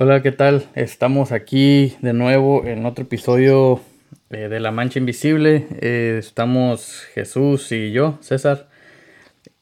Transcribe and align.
Hola, 0.00 0.22
¿qué 0.22 0.30
tal? 0.30 0.68
Estamos 0.76 1.32
aquí 1.32 1.96
de 2.02 2.12
nuevo 2.12 2.64
en 2.64 2.86
otro 2.86 3.02
episodio 3.02 3.80
eh, 4.30 4.48
de 4.48 4.60
La 4.60 4.70
Mancha 4.70 5.00
Invisible. 5.00 5.66
Eh, 5.80 6.18
estamos 6.20 7.02
Jesús 7.14 7.72
y 7.72 7.90
yo, 7.90 8.16
César. 8.20 8.68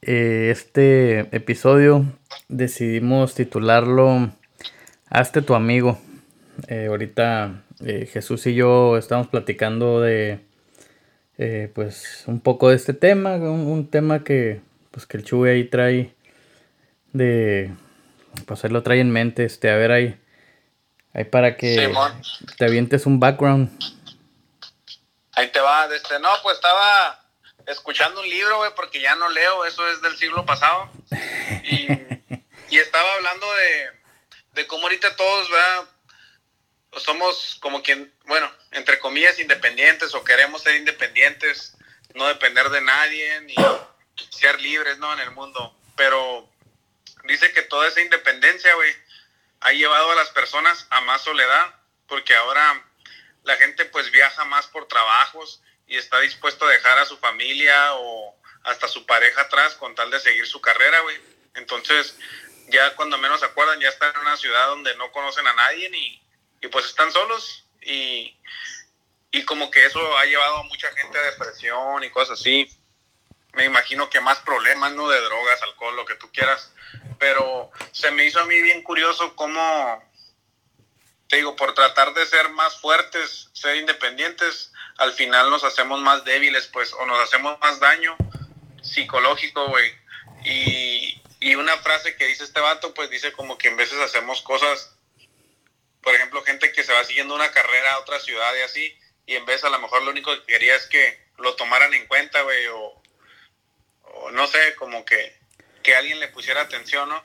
Eh, 0.02 0.50
este 0.50 1.20
episodio 1.34 2.04
decidimos 2.50 3.34
titularlo 3.34 4.30
Hazte 5.08 5.40
tu 5.40 5.54
amigo. 5.54 5.98
ahorita 6.68 7.62
Jesús 8.12 8.46
y 8.46 8.54
yo 8.54 8.98
estamos 8.98 9.28
platicando 9.28 10.02
de 10.02 10.40
pues 11.72 12.24
un 12.26 12.40
poco 12.40 12.68
de 12.68 12.76
este 12.76 12.92
tema, 12.92 13.36
un, 13.36 13.88
tema 13.88 14.22
que 14.22 14.60
pues 14.90 15.06
que 15.06 15.16
el 15.16 15.24
Chuy 15.24 15.48
ahí 15.48 15.64
trae 15.64 16.12
de 17.14 17.70
pues 18.44 18.64
él 18.64 18.74
lo 18.74 18.82
trae 18.82 19.00
en 19.00 19.10
mente, 19.10 19.46
este, 19.46 19.70
a 19.70 19.76
ver 19.76 19.92
ahí 19.92 20.16
Ahí 21.16 21.24
para 21.24 21.56
que 21.56 21.90
te 22.58 22.66
avientes 22.66 23.06
un 23.06 23.18
background. 23.18 23.70
Ahí 25.32 25.48
te 25.50 25.60
va, 25.60 25.86
este, 25.86 26.18
no, 26.18 26.28
pues 26.42 26.56
estaba 26.56 27.24
escuchando 27.66 28.20
un 28.20 28.28
libro, 28.28 28.58
güey, 28.58 28.70
porque 28.76 29.00
ya 29.00 29.14
no 29.14 29.26
leo, 29.30 29.64
eso 29.64 29.88
es 29.88 30.02
del 30.02 30.16
siglo 30.16 30.44
pasado. 30.44 30.90
Y, 32.68 32.78
estaba 32.78 33.10
hablando 33.14 33.46
de, 33.54 33.90
de 34.52 34.66
cómo 34.66 34.82
ahorita 34.82 35.16
todos, 35.16 35.50
¿verdad? 35.50 35.84
Pues 36.90 37.02
somos 37.02 37.56
como 37.60 37.82
quien, 37.82 38.12
bueno, 38.26 38.52
entre 38.72 38.98
comillas, 38.98 39.38
independientes 39.38 40.14
o 40.14 40.22
queremos 40.22 40.62
ser 40.62 40.76
independientes, 40.76 41.74
no 42.14 42.26
depender 42.26 42.68
de 42.68 42.82
nadie, 42.82 43.40
ni 43.42 43.54
ser 44.28 44.60
libres, 44.60 44.98
¿no? 44.98 45.10
En 45.14 45.20
el 45.20 45.30
mundo. 45.30 45.74
Pero 45.96 46.46
dice 47.24 47.50
que 47.52 47.62
toda 47.62 47.88
esa 47.88 48.02
independencia, 48.02 48.74
güey, 48.74 48.92
ha 49.60 49.72
llevado 49.72 50.10
a 50.10 50.14
las 50.14 50.30
personas 50.30 50.86
a 50.90 51.00
más 51.02 51.22
soledad, 51.22 51.74
porque 52.08 52.34
ahora 52.34 52.84
la 53.44 53.56
gente 53.56 53.84
pues 53.86 54.10
viaja 54.10 54.44
más 54.44 54.66
por 54.66 54.88
trabajos 54.88 55.62
y 55.86 55.96
está 55.96 56.20
dispuesto 56.20 56.66
a 56.66 56.70
dejar 56.70 56.98
a 56.98 57.06
su 57.06 57.16
familia 57.18 57.94
o 57.94 58.36
hasta 58.64 58.88
su 58.88 59.06
pareja 59.06 59.42
atrás 59.42 59.74
con 59.74 59.94
tal 59.94 60.10
de 60.10 60.20
seguir 60.20 60.46
su 60.46 60.60
carrera, 60.60 61.00
güey. 61.00 61.16
Entonces, 61.54 62.16
ya 62.68 62.94
cuando 62.96 63.18
menos 63.18 63.40
se 63.40 63.46
acuerdan, 63.46 63.80
ya 63.80 63.88
están 63.88 64.12
en 64.14 64.20
una 64.20 64.36
ciudad 64.36 64.66
donde 64.66 64.94
no 64.96 65.12
conocen 65.12 65.46
a 65.46 65.54
nadie 65.54 65.88
y, 65.92 66.22
y 66.60 66.68
pues 66.68 66.86
están 66.86 67.12
solos 67.12 67.64
y, 67.80 68.36
y 69.30 69.44
como 69.44 69.70
que 69.70 69.86
eso 69.86 70.18
ha 70.18 70.24
llevado 70.24 70.56
a 70.56 70.62
mucha 70.64 70.90
gente 70.92 71.18
a 71.18 71.30
depresión 71.30 72.02
y 72.02 72.10
cosas 72.10 72.40
así. 72.40 72.68
Me 73.56 73.64
imagino 73.64 74.08
que 74.08 74.20
más 74.20 74.38
problemas, 74.38 74.92
¿no? 74.92 75.08
De 75.08 75.20
drogas, 75.20 75.62
alcohol, 75.62 75.96
lo 75.96 76.06
que 76.06 76.14
tú 76.14 76.30
quieras 76.32 76.70
pero 77.18 77.70
se 77.92 78.10
me 78.10 78.24
hizo 78.24 78.40
a 78.40 78.46
mí 78.46 78.60
bien 78.60 78.82
curioso 78.82 79.34
cómo, 79.36 80.02
te 81.28 81.36
digo, 81.36 81.56
por 81.56 81.74
tratar 81.74 82.14
de 82.14 82.26
ser 82.26 82.48
más 82.50 82.80
fuertes, 82.80 83.50
ser 83.52 83.76
independientes, 83.76 84.72
al 84.98 85.12
final 85.12 85.50
nos 85.50 85.64
hacemos 85.64 86.00
más 86.00 86.24
débiles, 86.24 86.66
pues, 86.68 86.92
o 86.92 87.06
nos 87.06 87.22
hacemos 87.22 87.58
más 87.60 87.80
daño 87.80 88.16
psicológico, 88.82 89.66
güey. 89.68 89.92
Y, 90.44 91.20
y 91.40 91.54
una 91.54 91.76
frase 91.78 92.16
que 92.16 92.26
dice 92.26 92.44
este 92.44 92.60
vato, 92.60 92.94
pues 92.94 93.10
dice 93.10 93.32
como 93.32 93.58
que 93.58 93.68
en 93.68 93.76
veces 93.76 93.98
hacemos 94.00 94.42
cosas, 94.42 94.96
por 96.02 96.14
ejemplo, 96.14 96.42
gente 96.44 96.72
que 96.72 96.84
se 96.84 96.92
va 96.92 97.04
siguiendo 97.04 97.34
una 97.34 97.50
carrera 97.50 97.94
a 97.94 97.98
otra 97.98 98.20
ciudad 98.20 98.54
y 98.56 98.62
así, 98.62 98.98
y 99.26 99.34
en 99.34 99.44
vez 99.44 99.64
a 99.64 99.70
lo 99.70 99.80
mejor 99.80 100.02
lo 100.02 100.10
único 100.10 100.32
que 100.32 100.44
quería 100.44 100.76
es 100.76 100.86
que 100.86 101.26
lo 101.38 101.56
tomaran 101.56 101.92
en 101.94 102.06
cuenta, 102.06 102.42
güey, 102.42 102.66
o, 102.68 103.02
o 104.26 104.30
no 104.30 104.46
sé, 104.46 104.74
como 104.76 105.04
que 105.04 105.36
que 105.86 105.94
alguien 105.94 106.18
le 106.18 106.28
pusiera 106.28 106.62
atención, 106.62 107.08
¿no? 107.08 107.24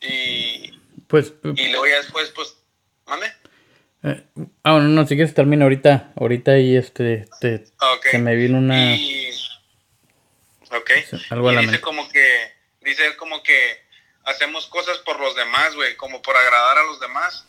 Y, 0.00 0.80
pues, 1.06 1.32
y 1.56 1.68
luego 1.68 1.86
ya 1.86 1.98
después, 1.98 2.28
pues, 2.30 2.56
mande. 3.06 3.32
Eh, 4.02 4.22
ah, 4.64 4.72
no, 4.72 4.80
no, 4.80 5.06
si 5.06 5.14
quieres 5.14 5.32
termina 5.32 5.64
ahorita, 5.64 6.12
ahorita 6.16 6.58
y 6.58 6.76
este, 6.76 7.26
te, 7.40 7.64
se 8.10 8.18
me 8.18 8.34
vino 8.34 8.58
una... 8.58 8.96
Y, 8.96 9.30
ok, 10.70 10.90
algo 11.30 11.52
y 11.52 11.56
dice 11.56 11.80
como 11.80 12.08
que, 12.08 12.52
dice 12.80 13.16
como 13.16 13.42
que 13.44 13.84
hacemos 14.24 14.66
cosas 14.66 14.98
por 14.98 15.20
los 15.20 15.36
demás, 15.36 15.76
güey, 15.76 15.96
como 15.96 16.20
por 16.20 16.36
agradar 16.36 16.78
a 16.78 16.84
los 16.84 16.98
demás, 16.98 17.46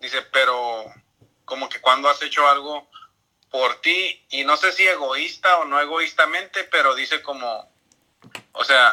dice, 0.00 0.22
pero 0.32 0.84
como 1.44 1.68
que 1.68 1.80
cuando 1.80 2.08
has 2.08 2.22
hecho 2.22 2.48
algo 2.48 2.88
por 3.50 3.80
ti, 3.80 4.24
y 4.30 4.44
no 4.44 4.56
sé 4.56 4.70
si 4.72 4.86
egoísta 4.86 5.58
o 5.58 5.64
no 5.64 5.80
egoístamente, 5.80 6.64
pero 6.70 6.94
dice 6.94 7.20
como, 7.20 7.68
o 8.58 8.64
sea, 8.64 8.92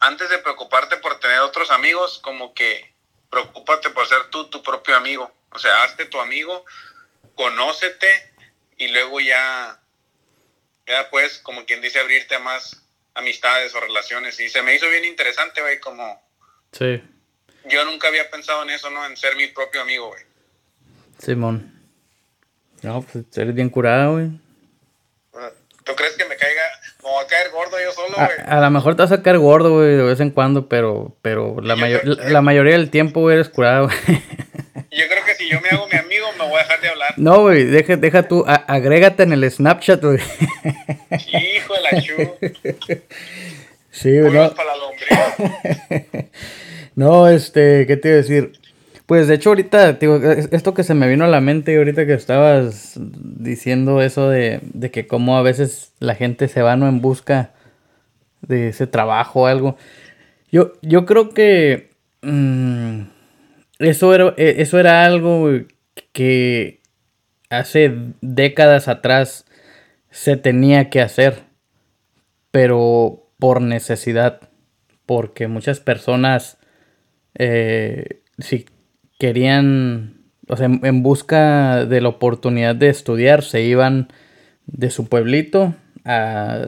antes 0.00 0.28
de 0.28 0.38
preocuparte 0.38 0.96
por 0.96 1.20
tener 1.20 1.38
otros 1.38 1.70
amigos, 1.70 2.18
como 2.18 2.52
que 2.52 2.92
preocúpate 3.30 3.90
por 3.90 4.08
ser 4.08 4.28
tú 4.30 4.50
tu 4.50 4.60
propio 4.60 4.96
amigo. 4.96 5.32
O 5.52 5.58
sea, 5.58 5.84
hazte 5.84 6.06
tu 6.06 6.20
amigo, 6.20 6.64
conócete 7.36 8.34
y 8.76 8.88
luego 8.88 9.20
ya, 9.20 9.80
ya 10.84 11.08
puedes, 11.10 11.38
como 11.38 11.64
quien 11.64 11.80
dice, 11.80 12.00
abrirte 12.00 12.34
a 12.34 12.40
más 12.40 12.82
amistades 13.14 13.72
o 13.76 13.80
relaciones. 13.80 14.40
Y 14.40 14.48
se 14.48 14.62
me 14.62 14.74
hizo 14.74 14.88
bien 14.90 15.04
interesante, 15.04 15.60
güey, 15.60 15.78
como... 15.78 16.20
Sí. 16.72 17.00
Yo 17.66 17.84
nunca 17.84 18.08
había 18.08 18.28
pensado 18.32 18.64
en 18.64 18.70
eso, 18.70 18.90
¿no? 18.90 19.06
En 19.06 19.16
ser 19.16 19.36
mi 19.36 19.46
propio 19.46 19.82
amigo, 19.82 20.08
güey. 20.08 20.24
Simón. 21.20 21.72
No, 22.82 23.00
pues 23.02 23.24
eres 23.36 23.54
bien 23.54 23.70
curado, 23.70 24.14
güey. 24.14 24.30
¿Tú 25.84 25.94
crees 25.94 26.16
que 26.16 26.24
me 26.24 26.36
caiga 26.36 26.62
me 27.06 27.12
voy 27.12 27.24
a 27.24 27.28
caer 27.28 27.50
gordo 27.52 27.76
yo 27.82 27.92
solo, 27.92 28.14
güey. 28.16 28.28
A, 28.46 28.60
lo 28.60 28.70
mejor 28.70 28.96
te 28.96 29.02
vas 29.02 29.12
a 29.12 29.22
caer 29.22 29.38
gordo, 29.38 29.74
güey, 29.74 29.96
de 29.96 30.02
vez 30.02 30.18
en 30.20 30.30
cuando, 30.30 30.68
pero, 30.68 31.16
pero 31.22 31.60
la, 31.60 31.76
la 31.76 32.42
mayoría 32.42 32.72
del 32.72 32.90
tiempo, 32.90 33.20
güey, 33.20 33.36
eres 33.36 33.48
curado, 33.48 33.86
güey. 33.86 33.96
Yo 34.90 35.04
creo 35.08 35.24
que 35.26 35.34
si 35.34 35.48
yo 35.50 35.60
me 35.60 35.68
hago 35.68 35.86
mi 35.92 35.98
amigo, 35.98 36.26
me 36.38 36.48
voy 36.48 36.58
a 36.58 36.62
dejar 36.62 36.80
de 36.80 36.88
hablar. 36.88 37.12
No, 37.18 37.42
güey, 37.42 37.64
deja, 37.64 37.96
deja 37.96 38.22
tú, 38.22 38.46
agrégate 38.46 39.24
en 39.24 39.34
el 39.34 39.50
Snapchat, 39.50 40.02
güey. 40.02 40.20
Hijo 41.10 41.74
de 41.74 41.80
la 41.82 42.02
chu. 42.02 42.14
Sí, 43.90 44.18
güey, 44.20 44.32
no. 44.32 44.54
no, 46.94 47.28
este, 47.28 47.86
¿qué 47.86 47.96
te 47.96 48.08
iba 48.08 48.14
a 48.14 48.20
decir? 48.20 48.52
Pues 49.06 49.28
de 49.28 49.34
hecho 49.34 49.50
ahorita, 49.50 49.92
digo, 49.94 50.16
esto 50.16 50.74
que 50.74 50.82
se 50.82 50.94
me 50.94 51.08
vino 51.08 51.24
a 51.24 51.28
la 51.28 51.40
mente 51.40 51.76
ahorita 51.76 52.06
que 52.06 52.14
estabas 52.14 52.94
diciendo 52.96 54.02
eso 54.02 54.28
de, 54.28 54.60
de 54.62 54.90
que 54.90 55.06
como 55.06 55.38
a 55.38 55.42
veces 55.42 55.92
la 56.00 56.16
gente 56.16 56.48
se 56.48 56.60
va 56.62 56.76
no 56.76 56.88
en 56.88 57.00
busca 57.00 57.52
de 58.42 58.68
ese 58.68 58.88
trabajo 58.88 59.42
o 59.42 59.46
algo. 59.46 59.76
Yo, 60.50 60.72
yo 60.82 61.06
creo 61.06 61.30
que 61.30 61.90
mm, 62.22 63.02
eso, 63.78 64.12
era, 64.12 64.34
e, 64.36 64.56
eso 64.58 64.78
era 64.80 65.04
algo 65.04 65.50
que 66.12 66.80
hace 67.48 67.94
décadas 68.20 68.88
atrás 68.88 69.44
se 70.10 70.36
tenía 70.36 70.90
que 70.90 71.00
hacer, 71.00 71.44
pero 72.50 73.28
por 73.38 73.60
necesidad, 73.60 74.40
porque 75.04 75.46
muchas 75.46 75.78
personas, 75.78 76.58
eh, 77.38 78.22
si 78.38 78.66
querían, 79.18 80.22
o 80.48 80.56
sea, 80.56 80.66
en, 80.66 81.02
busca 81.02 81.84
de 81.84 82.00
la 82.00 82.08
oportunidad 82.08 82.74
de 82.74 82.88
estudiar, 82.88 83.42
se 83.42 83.62
iban 83.62 84.08
de 84.66 84.90
su 84.90 85.08
pueblito 85.08 85.74
a, 86.04 86.66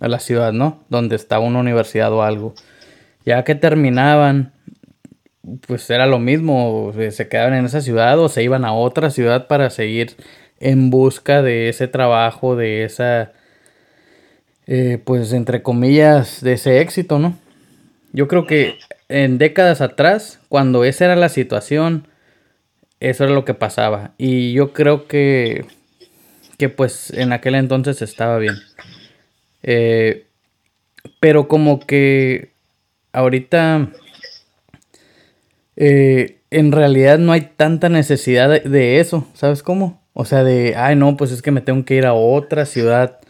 a 0.00 0.08
la 0.08 0.18
ciudad, 0.18 0.52
¿no? 0.52 0.84
Donde 0.88 1.16
estaba 1.16 1.44
una 1.44 1.60
universidad 1.60 2.12
o 2.12 2.22
algo. 2.22 2.54
Ya 3.24 3.44
que 3.44 3.54
terminaban, 3.54 4.52
pues 5.66 5.88
era 5.90 6.06
lo 6.06 6.18
mismo, 6.18 6.92
se 7.10 7.28
quedaban 7.28 7.54
en 7.54 7.66
esa 7.66 7.80
ciudad 7.80 8.18
o 8.18 8.28
se 8.28 8.42
iban 8.42 8.64
a 8.64 8.72
otra 8.72 9.10
ciudad 9.10 9.46
para 9.46 9.70
seguir 9.70 10.16
en 10.60 10.90
busca 10.90 11.42
de 11.42 11.68
ese 11.68 11.88
trabajo, 11.88 12.56
de 12.56 12.84
esa, 12.84 13.32
eh, 14.66 14.98
pues 15.04 15.32
entre 15.32 15.62
comillas, 15.62 16.40
de 16.40 16.52
ese 16.54 16.80
éxito, 16.80 17.18
¿no? 17.18 17.36
Yo 18.12 18.28
creo 18.28 18.46
que 18.46 18.78
en 19.12 19.38
décadas 19.38 19.80
atrás, 19.80 20.40
cuando 20.48 20.84
esa 20.84 21.04
era 21.04 21.16
la 21.16 21.28
situación, 21.28 22.08
eso 23.00 23.24
era 23.24 23.32
lo 23.32 23.44
que 23.44 23.54
pasaba. 23.54 24.12
Y 24.16 24.52
yo 24.52 24.72
creo 24.72 25.06
que, 25.06 25.64
que 26.58 26.68
pues 26.68 27.10
en 27.10 27.32
aquel 27.32 27.54
entonces 27.54 28.00
estaba 28.00 28.38
bien. 28.38 28.54
Eh, 29.62 30.26
pero 31.20 31.46
como 31.46 31.80
que 31.80 32.52
ahorita 33.12 33.90
eh, 35.76 36.38
en 36.50 36.72
realidad 36.72 37.18
no 37.18 37.32
hay 37.32 37.42
tanta 37.56 37.88
necesidad 37.88 38.48
de, 38.48 38.60
de, 38.60 39.00
eso, 39.00 39.28
¿sabes 39.34 39.62
cómo? 39.62 40.02
O 40.14 40.24
sea, 40.24 40.42
de, 40.42 40.74
ay 40.76 40.96
no, 40.96 41.16
pues 41.16 41.32
es 41.32 41.42
que 41.42 41.50
me 41.50 41.60
tengo 41.60 41.84
que 41.84 41.94
ir 41.94 42.06
a 42.06 42.14
otra 42.14 42.66
ciudad 42.66 43.20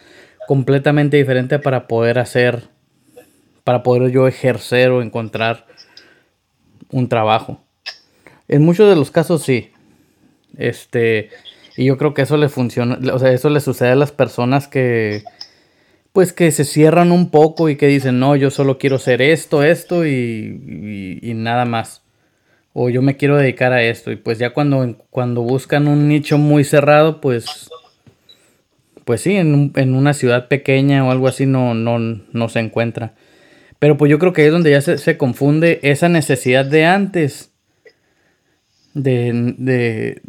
completamente 0.47 1.17
diferente 1.17 1.59
para 1.59 1.87
poder 1.89 2.19
hacer 2.19 2.71
para 3.65 3.83
poder 3.83 4.11
yo 4.11 4.27
ejercer 4.27 4.91
o 4.91 5.03
encontrar 5.03 5.67
un 6.93 7.09
trabajo. 7.09 7.61
En 8.49 8.63
muchos 8.63 8.89
de 8.89 8.97
los 8.97 9.11
casos 9.11 9.43
sí. 9.43 9.71
Este, 10.57 11.31
y 11.77 11.87
yo 11.87 11.99
creo 11.99 12.15
que 12.15 12.23
eso 12.23 12.37
le 12.37 12.49
funciona, 12.49 12.99
o 13.13 13.19
sea, 13.19 13.33
eso 13.33 13.49
le 13.51 13.61
sucede 13.61 13.91
a 13.91 13.97
las 13.97 14.13
personas 14.13 14.69
que 14.69 15.25
pues 16.13 16.35
que 16.35 16.51
se 16.53 16.65
cierran 16.65 17.11
un 17.11 17.31
poco 17.31 17.71
y 17.71 17.77
que 17.77 17.87
dicen, 17.87 18.21
"No, 18.21 18.37
yo 18.37 18.51
solo 18.51 18.79
quiero 18.79 18.99
ser 18.99 19.23
esto, 19.23 19.63
esto 19.63 20.07
y, 20.07 21.19
y, 21.23 21.35
nada 21.35 21.65
más." 21.65 22.03
o 22.75 22.89
yo 22.89 23.03
me 23.03 23.17
quiero 23.17 23.37
dedicar 23.37 23.73
a 23.73 23.83
esto. 23.83 24.11
Y 24.11 24.17
pues 24.17 24.39
ya 24.39 24.51
cuando, 24.51 24.97
cuando 25.11 25.43
buscan 25.43 25.89
un 25.89 26.09
nicho 26.09 26.39
muy 26.39 26.65
cerrado, 26.65 27.21
pues, 27.21 27.71
pues 29.05 29.21
sí, 29.21 29.37
en, 29.37 29.73
en 29.77 29.95
una 29.95 30.15
ciudad 30.15 30.49
pequeña 30.49 31.07
o 31.07 31.11
algo 31.11 31.29
así 31.29 31.47
no, 31.47 31.75
no, 31.75 31.99
no 31.99 32.49
se 32.49 32.61
encuentra. 32.61 33.15
Pero 33.83 33.97
pues 33.97 34.09
yo 34.13 34.21
creo 34.21 34.33
que 34.33 34.47
es 34.47 34.53
donde 34.53 34.71
ya 34.71 34.81
se, 34.81 34.97
se 34.97 35.19
confunde 35.19 35.81
esa 35.83 36.09
necesidad 36.09 36.65
de 36.65 36.85
antes. 36.85 37.51
De, 38.95 39.33
de, 39.59 40.23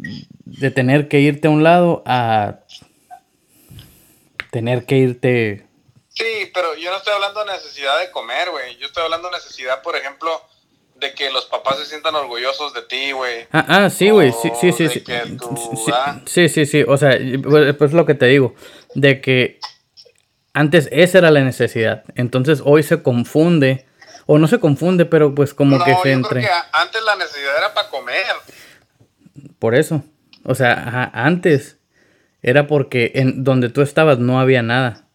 de 0.44 0.70
tener 0.72 1.06
que 1.06 1.20
irte 1.20 1.46
a 1.46 1.52
un 1.52 1.62
lado 1.62 2.02
a 2.04 2.64
tener 4.50 4.86
que 4.86 4.96
irte. 4.96 5.66
Sí, 6.08 6.50
pero 6.52 6.74
yo 6.74 6.90
no 6.90 6.96
estoy 6.96 7.14
hablando 7.14 7.44
de 7.44 7.52
necesidad 7.52 8.00
de 8.00 8.10
comer, 8.10 8.50
güey. 8.50 8.76
Yo 8.78 8.86
estoy 8.86 9.04
hablando 9.04 9.28
de 9.28 9.36
necesidad, 9.36 9.82
por 9.82 9.94
ejemplo, 9.94 10.32
de 10.96 11.14
que 11.14 11.30
los 11.30 11.44
papás 11.44 11.78
se 11.78 11.86
sientan 11.86 12.16
orgullosos 12.16 12.74
de 12.74 12.82
ti, 12.82 13.12
güey. 13.12 13.46
Ah, 13.52 13.66
ah, 13.68 13.88
sí, 13.88 14.10
güey. 14.10 14.32
Sí, 14.32 14.50
sí, 14.60 14.72
sí. 14.72 14.88
Sí. 14.88 15.04
sí, 16.26 16.48
sí, 16.48 16.66
sí. 16.66 16.82
O 16.88 16.96
sea, 16.96 17.16
pues, 17.40 17.76
pues 17.76 17.92
lo 17.92 18.04
que 18.04 18.14
te 18.14 18.26
digo. 18.26 18.56
De 18.96 19.20
que 19.20 19.60
antes 20.54 20.88
esa 20.92 21.18
era 21.18 21.30
la 21.30 21.42
necesidad. 21.44 22.04
Entonces 22.14 22.62
hoy 22.64 22.82
se 22.82 23.02
confunde. 23.02 23.86
O 24.26 24.38
no 24.38 24.46
se 24.46 24.58
confunde, 24.58 25.04
pero 25.04 25.34
pues 25.34 25.52
como 25.52 25.84
que 25.84 25.94
se 26.02 26.12
entre. 26.12 26.40
Creo 26.40 26.50
que 26.50 26.68
antes 26.72 27.02
la 27.04 27.16
necesidad 27.16 27.58
era 27.58 27.74
para 27.74 27.90
comer. 27.90 28.24
Por 29.58 29.74
eso. 29.74 30.02
O 30.44 30.54
sea, 30.54 31.10
antes 31.12 31.78
era 32.40 32.66
porque 32.66 33.12
en 33.16 33.44
donde 33.44 33.68
tú 33.68 33.82
estabas 33.82 34.18
no 34.18 34.40
había 34.40 34.62
nada. 34.62 35.08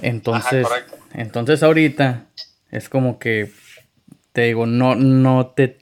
Entonces, 0.00 0.66
entonces 1.14 1.62
ahorita 1.62 2.26
es 2.70 2.88
como 2.88 3.18
que 3.20 3.52
te 4.32 4.42
digo, 4.42 4.66
no, 4.66 4.94
no 4.94 5.52
te 5.54 5.78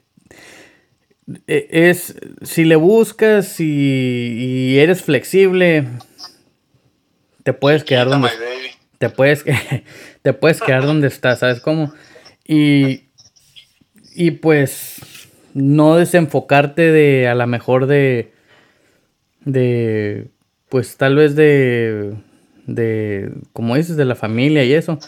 e, 1.47 1.67
es 1.89 2.15
si 2.41 2.63
le 2.63 2.75
buscas 2.75 3.59
y, 3.59 4.77
eres 4.79 5.01
flexible, 5.01 5.85
te 7.47 7.53
puedes 7.53 7.85
quedar 7.85 8.09
donde 8.09 8.27
te 8.97 9.09
puedes 9.09 9.45
te 10.21 10.33
puedes 10.33 10.59
quedar 10.59 10.85
donde 10.85 11.07
estás, 11.07 11.39
¿sabes 11.39 11.61
cómo? 11.61 11.93
Y 12.45 13.05
y 14.13 14.31
pues 14.31 14.99
no 15.53 15.95
desenfocarte 15.95 16.91
de 16.91 17.29
a 17.29 17.35
lo 17.35 17.47
mejor 17.47 17.87
de 17.87 18.33
de 19.45 20.27
pues 20.67 20.97
tal 20.97 21.15
vez 21.15 21.37
de, 21.37 22.15
de, 22.65 23.31
como 23.53 23.77
dices, 23.77 23.95
de 23.95 24.03
la 24.03 24.15
familia 24.15 24.65
y 24.65 24.73
eso. 24.73 24.99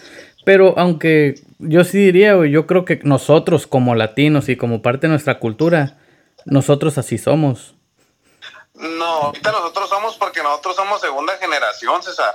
Pero 0.45 0.79
aunque 0.79 1.35
yo 1.59 1.83
sí 1.83 1.97
diría, 1.97 2.37
yo 2.45 2.67
creo 2.67 2.85
que 2.85 3.01
nosotros 3.03 3.67
como 3.67 3.95
latinos 3.95 4.47
y 4.47 4.55
como 4.55 4.81
parte 4.81 5.07
de 5.07 5.11
nuestra 5.11 5.39
cultura, 5.39 5.97
nosotros 6.45 6.97
así 6.97 7.17
somos. 7.17 7.75
No, 8.79 9.05
ahorita 9.05 9.51
nosotros 9.51 9.89
somos 9.89 10.15
porque 10.15 10.41
nosotros 10.41 10.75
somos 10.75 11.01
segunda 11.01 11.37
generación, 11.37 12.01
César. 12.01 12.33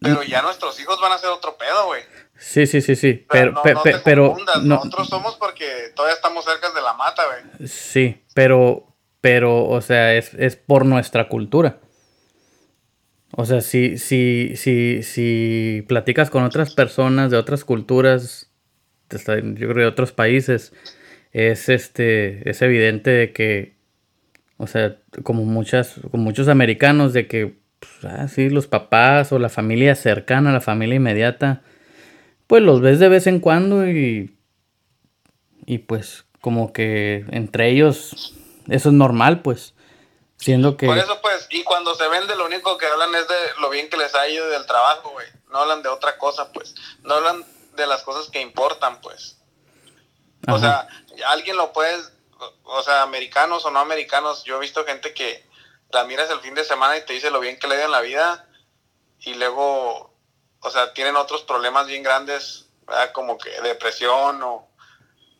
Pero 0.00 0.22
ya 0.22 0.40
nuestros 0.40 0.80
hijos 0.80 0.98
van 1.00 1.12
a 1.12 1.18
ser 1.18 1.28
otro 1.28 1.56
pedo, 1.56 1.86
güey. 1.86 2.02
Sí, 2.38 2.66
sí, 2.66 2.80
sí, 2.80 2.96
sí. 2.96 3.26
Pero, 3.30 3.52
no, 3.52 3.62
pero, 4.04 4.36
nosotros 4.62 5.08
somos 5.08 5.36
porque 5.36 5.92
todavía 5.94 6.16
estamos 6.16 6.44
cerca 6.44 6.70
de 6.70 6.80
la 6.80 6.94
mata, 6.94 7.22
güey. 7.26 7.68
Sí, 7.68 8.22
pero, 8.34 8.94
pero, 9.20 9.66
o 9.66 9.80
sea, 9.82 10.14
es, 10.14 10.32
es 10.34 10.56
por 10.56 10.86
nuestra 10.86 11.28
cultura. 11.28 11.78
O 13.32 13.44
sea, 13.44 13.60
si, 13.60 13.98
si, 13.98 14.56
si, 14.56 15.02
si 15.02 15.84
platicas 15.88 16.30
con 16.30 16.44
otras 16.44 16.74
personas 16.74 17.30
de 17.30 17.36
otras 17.36 17.64
culturas, 17.64 18.50
yo 19.10 19.68
creo 19.68 19.74
de 19.74 19.86
otros 19.86 20.12
países, 20.12 20.72
es 21.32 21.68
este, 21.68 22.48
es 22.48 22.62
evidente 22.62 23.10
de 23.10 23.32
que, 23.32 23.75
o 24.58 24.66
sea, 24.66 24.96
como 25.22 25.44
muchas, 25.44 25.94
como 26.10 26.22
muchos 26.22 26.48
americanos, 26.48 27.12
de 27.12 27.26
que, 27.28 27.58
pues, 27.78 28.04
ah, 28.04 28.28
sí, 28.28 28.50
los 28.50 28.66
papás 28.66 29.32
o 29.32 29.38
la 29.38 29.48
familia 29.48 29.94
cercana, 29.94 30.52
la 30.52 30.60
familia 30.60 30.96
inmediata, 30.96 31.62
pues 32.46 32.62
los 32.62 32.80
ves 32.80 32.98
de 32.98 33.08
vez 33.08 33.26
en 33.26 33.40
cuando 33.40 33.86
y, 33.88 34.36
y 35.66 35.78
pues 35.78 36.24
como 36.40 36.72
que 36.72 37.24
entre 37.30 37.70
ellos 37.70 38.34
eso 38.68 38.88
es 38.88 38.94
normal, 38.94 39.42
pues. 39.42 39.74
Siendo 40.38 40.76
que... 40.76 40.86
Por 40.86 40.98
eso, 40.98 41.18
pues, 41.22 41.46
y 41.50 41.62
cuando 41.62 41.94
se 41.94 42.06
vende, 42.08 42.36
lo 42.36 42.44
único 42.44 42.76
que 42.76 42.86
hablan 42.86 43.14
es 43.14 43.26
de 43.26 43.34
lo 43.60 43.70
bien 43.70 43.88
que 43.88 43.96
les 43.96 44.14
ha 44.14 44.28
ido 44.28 44.48
del 44.50 44.66
trabajo, 44.66 45.10
güey. 45.10 45.26
No 45.50 45.60
hablan 45.60 45.82
de 45.82 45.88
otra 45.88 46.18
cosa, 46.18 46.52
pues. 46.52 46.74
No 47.02 47.14
hablan 47.14 47.44
de 47.76 47.86
las 47.86 48.02
cosas 48.02 48.30
que 48.30 48.40
importan, 48.40 49.00
pues. 49.00 49.38
O 50.48 50.58
sea, 50.58 50.86
alguien 51.28 51.56
lo 51.56 51.72
puede, 51.72 51.96
o 52.64 52.82
sea, 52.82 53.02
americanos 53.02 53.64
o 53.64 53.70
no 53.70 53.78
americanos, 53.78 54.44
yo 54.44 54.56
he 54.56 54.60
visto 54.60 54.84
gente 54.84 55.14
que 55.14 55.44
la 55.90 56.04
miras 56.04 56.30
el 56.30 56.40
fin 56.40 56.54
de 56.54 56.64
semana 56.64 56.96
y 56.96 57.04
te 57.04 57.12
dice 57.12 57.30
lo 57.30 57.40
bien 57.40 57.58
que 57.58 57.68
le 57.68 57.76
ido 57.76 57.84
en 57.84 57.90
la 57.90 58.00
vida 58.00 58.48
y 59.20 59.34
luego, 59.34 60.14
o 60.60 60.70
sea, 60.70 60.92
tienen 60.92 61.16
otros 61.16 61.42
problemas 61.42 61.86
bien 61.86 62.02
grandes, 62.02 62.66
como 63.12 63.38
que 63.38 63.50
depresión 63.62 64.42
o, 64.42 64.68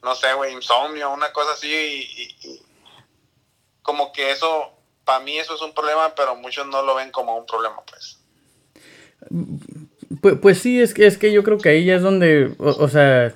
no 0.03 0.15
sé, 0.15 0.33
güey, 0.35 0.53
insomnio, 0.53 1.13
una 1.13 1.33
cosa 1.33 1.53
así 1.53 1.69
y 1.73 2.61
como 3.83 4.13
que 4.13 4.31
eso 4.31 4.77
para 5.07 5.21
mí 5.21 5.39
eso 5.39 5.55
es 5.55 5.63
un 5.63 5.73
problema, 5.73 6.15
pero 6.15 6.35
muchos 6.35 6.67
no 6.67 6.83
lo 6.83 6.97
ven 6.97 7.11
como 7.13 7.39
un 7.39 7.47
problema, 7.47 7.77
pues. 7.89 8.19
Pues, 10.21 10.35
pues 10.43 10.59
sí, 10.59 10.81
es 10.83 10.93
que, 10.93 11.07
es 11.07 11.17
que 11.17 11.33
yo 11.33 11.43
creo 11.43 11.59
que 11.59 11.71
ahí 11.71 11.85
ya 11.87 11.95
es 11.95 12.03
donde, 12.03 12.55
o, 12.59 12.89
sea, 12.89 13.33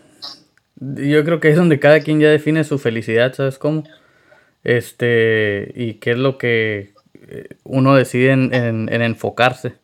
yo 0.81 1.25
creo 1.25 1.41
que 1.41 1.51
es 1.51 1.57
donde 1.57 1.79
cada 1.79 2.01
quien 2.01 2.21
ya 2.21 2.29
define 2.29 2.65
su 2.65 2.79
felicidad, 2.79 3.35
¿sabes 3.35 3.59
cómo? 3.59 3.85
Este, 4.65 5.73
y 5.75 5.95
qué 5.95 6.13
es 6.13 6.19
lo 6.19 6.39
que 6.39 6.95
eh, 7.15 7.49
uno 7.65 7.95
decide 7.95 8.33
en, 8.33 8.53
en, 8.53 9.03
enfocarse. 9.03 9.75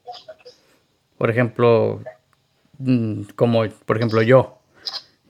Por 1.19 1.31
ejemplo, 1.31 2.03
mm, 2.79 3.23
como 3.37 3.67
por 3.87 3.97
ejemplo 3.97 4.23
yo. 4.23 4.59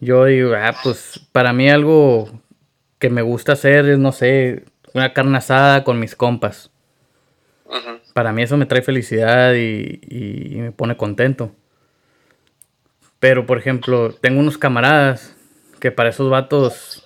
Yo 0.00 0.24
digo, 0.26 0.54
ah, 0.54 0.74
pues 0.82 1.20
para 1.32 1.52
mí 1.52 1.68
algo 1.68 2.30
que 2.98 3.10
me 3.10 3.22
gusta 3.22 3.52
hacer 3.52 3.88
es, 3.88 3.98
no 3.98 4.12
sé, 4.12 4.64
una 4.94 5.12
carne 5.12 5.38
asada 5.38 5.84
con 5.84 6.00
mis 6.00 6.16
compas. 6.16 6.70
Para 8.14 8.32
mí 8.32 8.42
eso 8.42 8.56
me 8.56 8.66
trae 8.66 8.82
felicidad 8.82 9.54
y, 9.54 10.54
me 10.56 10.72
pone 10.72 10.96
contento. 10.96 11.52
Pero, 13.18 13.44
por 13.44 13.58
ejemplo, 13.58 14.14
tengo 14.14 14.40
unos 14.40 14.56
camaradas 14.56 15.36
que 15.81 15.90
para 15.93 16.11
esos 16.11 16.31
vatos 16.31 17.02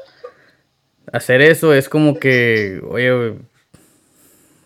hacer 1.13 1.43
eso 1.43 1.75
es 1.75 1.89
como 1.89 2.19
que, 2.19 2.81
oye, 2.89 3.35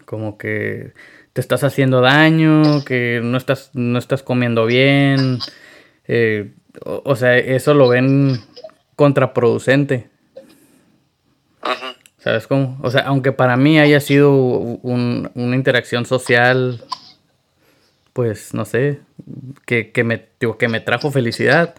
como 0.05 0.39
que 0.39 0.93
te 1.33 1.41
estás 1.41 1.65
haciendo 1.65 2.01
daño, 2.01 2.85
que 2.85 3.21
no 3.23 3.37
estás, 3.37 3.71
no 3.75 3.99
estás 3.99 4.23
comiendo 4.23 4.67
bien. 4.67 5.39
Eh, 6.07 6.53
o, 6.85 7.17
sea, 7.17 7.37
eso 7.39 7.75
lo 7.75 7.89
ven 7.89 8.41
contraproducente. 8.97 10.09
¿Sabes 12.19 12.47
cómo? 12.47 12.79
O 12.83 12.91
sea, 12.91 13.03
aunque 13.03 13.33
para 13.33 13.57
mí 13.57 13.79
haya 13.79 14.01
sido 14.01 14.33
una 14.33 15.57
interacción 15.57 16.07
social, 16.07 16.83
pues 18.13 18.55
no 18.55 18.65
sé, 18.65 19.01
que, 19.67 19.93
me, 20.05 20.27
que 20.59 20.69
me 20.69 20.81
trajo 20.81 21.11
felicidad 21.11 21.75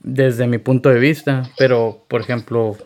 desde 0.00 0.46
mi 0.46 0.58
punto 0.58 0.88
de 0.88 0.98
vista. 0.98 1.50
Pero, 1.56 2.04
por 2.08 2.20
ejemplo, 2.20 2.76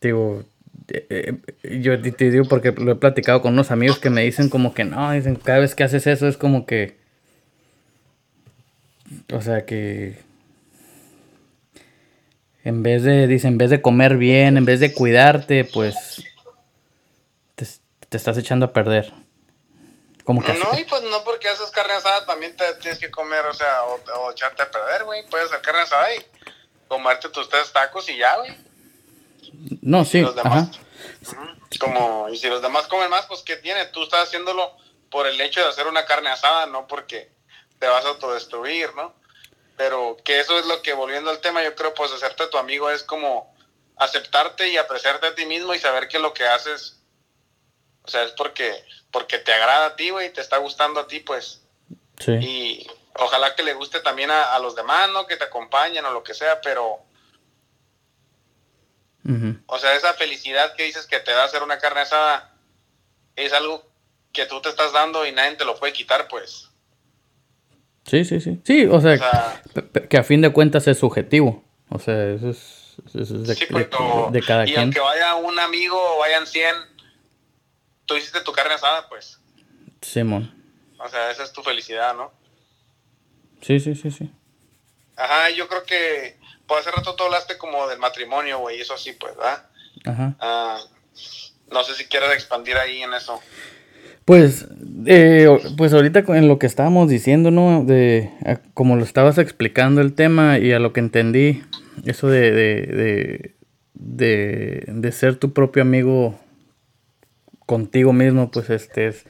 digo, 0.00 0.44
eh, 0.88 1.34
eh, 1.62 1.80
yo 1.80 2.00
te 2.00 2.30
digo 2.30 2.46
porque 2.46 2.72
lo 2.72 2.92
he 2.92 2.96
platicado 2.96 3.42
con 3.42 3.52
unos 3.52 3.70
amigos 3.70 3.98
que 3.98 4.10
me 4.10 4.22
dicen 4.22 4.48
como 4.48 4.74
que 4.74 4.84
no, 4.84 5.12
dicen, 5.12 5.36
cada 5.36 5.60
vez 5.60 5.74
que 5.74 5.84
haces 5.84 6.06
eso 6.06 6.26
es 6.26 6.36
como 6.36 6.66
que, 6.66 6.98
o 9.32 9.40
sea, 9.40 9.64
que 9.64 10.18
en 12.64 12.82
vez 12.82 13.02
de, 13.04 13.26
dice, 13.26 13.48
en 13.48 13.58
vez 13.58 13.70
de 13.70 13.80
comer 13.80 14.16
bien, 14.16 14.56
en 14.56 14.64
vez 14.64 14.80
de 14.80 14.92
cuidarte, 14.92 15.64
pues 15.64 16.22
te, 17.54 18.16
estás 18.16 18.36
echando 18.36 18.66
a 18.66 18.72
perder. 18.72 19.12
Como 20.24 20.44
que 20.44 20.52
no, 20.52 20.78
y 20.78 20.84
pues 20.84 21.02
no 21.02 21.24
porque 21.24 21.48
haces 21.48 21.70
carne 21.70 21.94
asada 21.94 22.24
también 22.26 22.54
te 22.54 22.74
tienes 22.74 22.98
que 22.98 23.10
comer, 23.10 23.44
o 23.46 23.54
sea, 23.54 23.82
o, 23.84 24.30
echarte 24.30 24.62
a 24.62 24.70
perder, 24.70 25.04
güey. 25.04 25.26
Puedes 25.26 25.46
hacer 25.46 25.60
carne 25.62 25.80
asada 25.80 26.14
y 26.14 26.18
comerte 26.90 27.30
tus 27.30 27.48
tres 27.48 27.72
tacos 27.72 28.06
y 28.10 28.18
ya, 28.18 28.36
güey. 28.36 28.54
No, 29.80 30.04
sí. 30.04 30.26
ajá. 30.44 30.70
Como, 31.78 32.28
y 32.28 32.36
si 32.36 32.48
los 32.48 32.60
demás 32.60 32.86
comen 32.88 33.08
más, 33.08 33.26
pues 33.26 33.40
¿qué 33.42 33.56
tiene? 33.56 33.86
Tú 33.86 34.02
estás 34.02 34.24
haciéndolo 34.26 34.76
por 35.08 35.26
el 35.26 35.40
hecho 35.40 35.60
de 35.60 35.68
hacer 35.68 35.86
una 35.86 36.04
carne 36.04 36.28
asada, 36.30 36.66
no 36.66 36.86
porque 36.86 37.30
te 37.78 37.86
vas 37.86 38.04
a 38.04 38.08
autodestruir, 38.08 38.94
¿no? 38.94 39.14
pero 39.80 40.18
que 40.24 40.40
eso 40.40 40.58
es 40.58 40.66
lo 40.66 40.82
que, 40.82 40.92
volviendo 40.92 41.30
al 41.30 41.40
tema, 41.40 41.64
yo 41.64 41.74
creo, 41.74 41.94
pues 41.94 42.12
hacerte 42.12 42.46
tu 42.48 42.58
amigo 42.58 42.90
es 42.90 43.02
como 43.02 43.50
aceptarte 43.96 44.68
y 44.68 44.76
apreciarte 44.76 45.28
a 45.28 45.34
ti 45.34 45.46
mismo 45.46 45.72
y 45.72 45.78
saber 45.78 46.06
que 46.06 46.18
lo 46.18 46.34
que 46.34 46.44
haces, 46.44 47.00
o 48.02 48.08
sea, 48.08 48.24
es 48.24 48.32
porque, 48.32 48.84
porque 49.10 49.38
te 49.38 49.54
agrada 49.54 49.86
a 49.86 49.96
ti, 49.96 50.10
güey, 50.10 50.34
te 50.34 50.42
está 50.42 50.58
gustando 50.58 51.00
a 51.00 51.06
ti, 51.06 51.20
pues. 51.20 51.62
Sí. 52.18 52.32
Y 52.32 52.90
ojalá 53.20 53.54
que 53.54 53.62
le 53.62 53.74
guste 53.74 54.00
también 54.00 54.30
a, 54.30 54.58
los 54.58 54.74
demás, 54.74 55.08
¿no? 55.10 55.26
Que 55.26 55.36
te 55.36 55.44
acompañen 55.44 56.04
o 56.04 56.12
lo 56.12 56.22
que 56.22 56.34
sea, 56.34 56.60
pero 56.60 57.04
O 59.66 59.78
sea, 59.78 59.94
esa 59.94 60.14
felicidad 60.14 60.74
que 60.74 60.84
dices 60.84 61.06
que 61.06 61.20
te 61.20 61.30
da 61.30 61.44
hacer 61.44 61.62
una 61.62 61.78
carne 61.78 62.00
asada 62.00 62.54
es 63.36 63.52
algo 63.52 63.88
que 64.32 64.46
tú 64.46 64.60
te 64.60 64.68
estás 64.68 64.92
dando 64.92 65.26
y 65.26 65.32
nadie 65.32 65.56
te 65.56 65.64
lo 65.64 65.76
puede 65.76 65.92
quitar, 65.92 66.28
pues. 66.28 66.68
Sí, 68.06 68.24
sí, 68.24 68.40
sí. 68.40 68.60
Sí, 68.64 68.86
o 68.86 69.00
sea, 69.00 69.62
que 70.08 70.16
a 70.16 70.24
fin 70.24 70.40
de 70.40 70.52
cuentas 70.52 70.86
es 70.88 70.98
subjetivo. 70.98 71.64
O 71.90 71.98
sea, 71.98 72.32
eso 72.32 72.50
es, 72.50 72.96
de, 73.12 74.42
cada 74.42 74.64
quien. 74.64 74.76
Y 74.76 74.80
aunque 74.80 75.00
vaya 75.00 75.34
un 75.36 75.58
amigo 75.58 75.96
o 75.96 76.18
vayan 76.18 76.46
100, 76.46 76.74
tú 78.06 78.16
hiciste 78.16 78.40
tu 78.40 78.52
carne 78.52 78.74
asada, 78.74 79.08
pues. 79.08 79.38
Simón. 80.00 80.54
O 80.98 81.08
sea, 81.08 81.30
esa 81.30 81.44
es 81.44 81.52
tu 81.52 81.62
felicidad, 81.62 82.14
¿no? 82.14 82.39
Sí, 83.60 83.80
sí, 83.80 83.94
sí, 83.94 84.10
sí. 84.10 84.30
Ajá, 85.16 85.50
yo 85.50 85.68
creo 85.68 85.84
que, 85.84 86.36
pues 86.66 86.80
hace 86.80 86.96
rato 86.96 87.14
tú 87.14 87.24
hablaste 87.24 87.58
como 87.58 87.86
del 87.88 87.98
matrimonio, 87.98 88.58
güey, 88.60 88.80
eso 88.80 88.96
sí, 88.96 89.12
pues, 89.12 89.36
¿verdad? 89.36 89.66
Ajá. 90.04 90.36
Ah, 90.40 90.80
no 91.70 91.84
sé 91.84 91.94
si 91.94 92.06
quieres 92.06 92.32
expandir 92.32 92.76
ahí 92.76 93.02
en 93.02 93.14
eso. 93.14 93.40
Pues, 94.24 94.66
eh, 95.06 95.48
pues 95.76 95.92
ahorita 95.92 96.20
en 96.28 96.46
lo 96.46 96.58
que 96.58 96.66
estábamos 96.66 97.08
diciendo, 97.08 97.50
¿no? 97.50 97.84
De 97.84 98.30
como 98.74 98.96
lo 98.96 99.02
estabas 99.02 99.38
explicando 99.38 100.00
el 100.00 100.14
tema 100.14 100.58
y 100.58 100.72
a 100.72 100.78
lo 100.78 100.92
que 100.92 101.00
entendí, 101.00 101.62
eso 102.04 102.28
de, 102.28 102.52
de, 102.52 103.56
de, 103.94 104.84
de, 104.86 105.12
ser 105.12 105.36
tu 105.36 105.52
propio 105.52 105.82
amigo 105.82 106.38
contigo 107.66 108.12
mismo, 108.12 108.50
pues 108.50 108.70
este 108.70 109.08
es... 109.08 109.26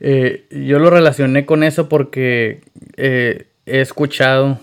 Eh, 0.00 0.46
yo 0.50 0.78
lo 0.78 0.90
relacioné 0.90 1.44
con 1.44 1.62
eso 1.62 1.88
porque 1.88 2.62
eh, 2.96 3.48
he 3.66 3.80
escuchado 3.80 4.58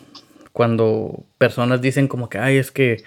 cuando 0.51 1.23
personas 1.37 1.81
dicen 1.81 2.07
como 2.07 2.29
que, 2.29 2.39
ay, 2.39 2.57
es 2.57 2.71
que 2.71 3.03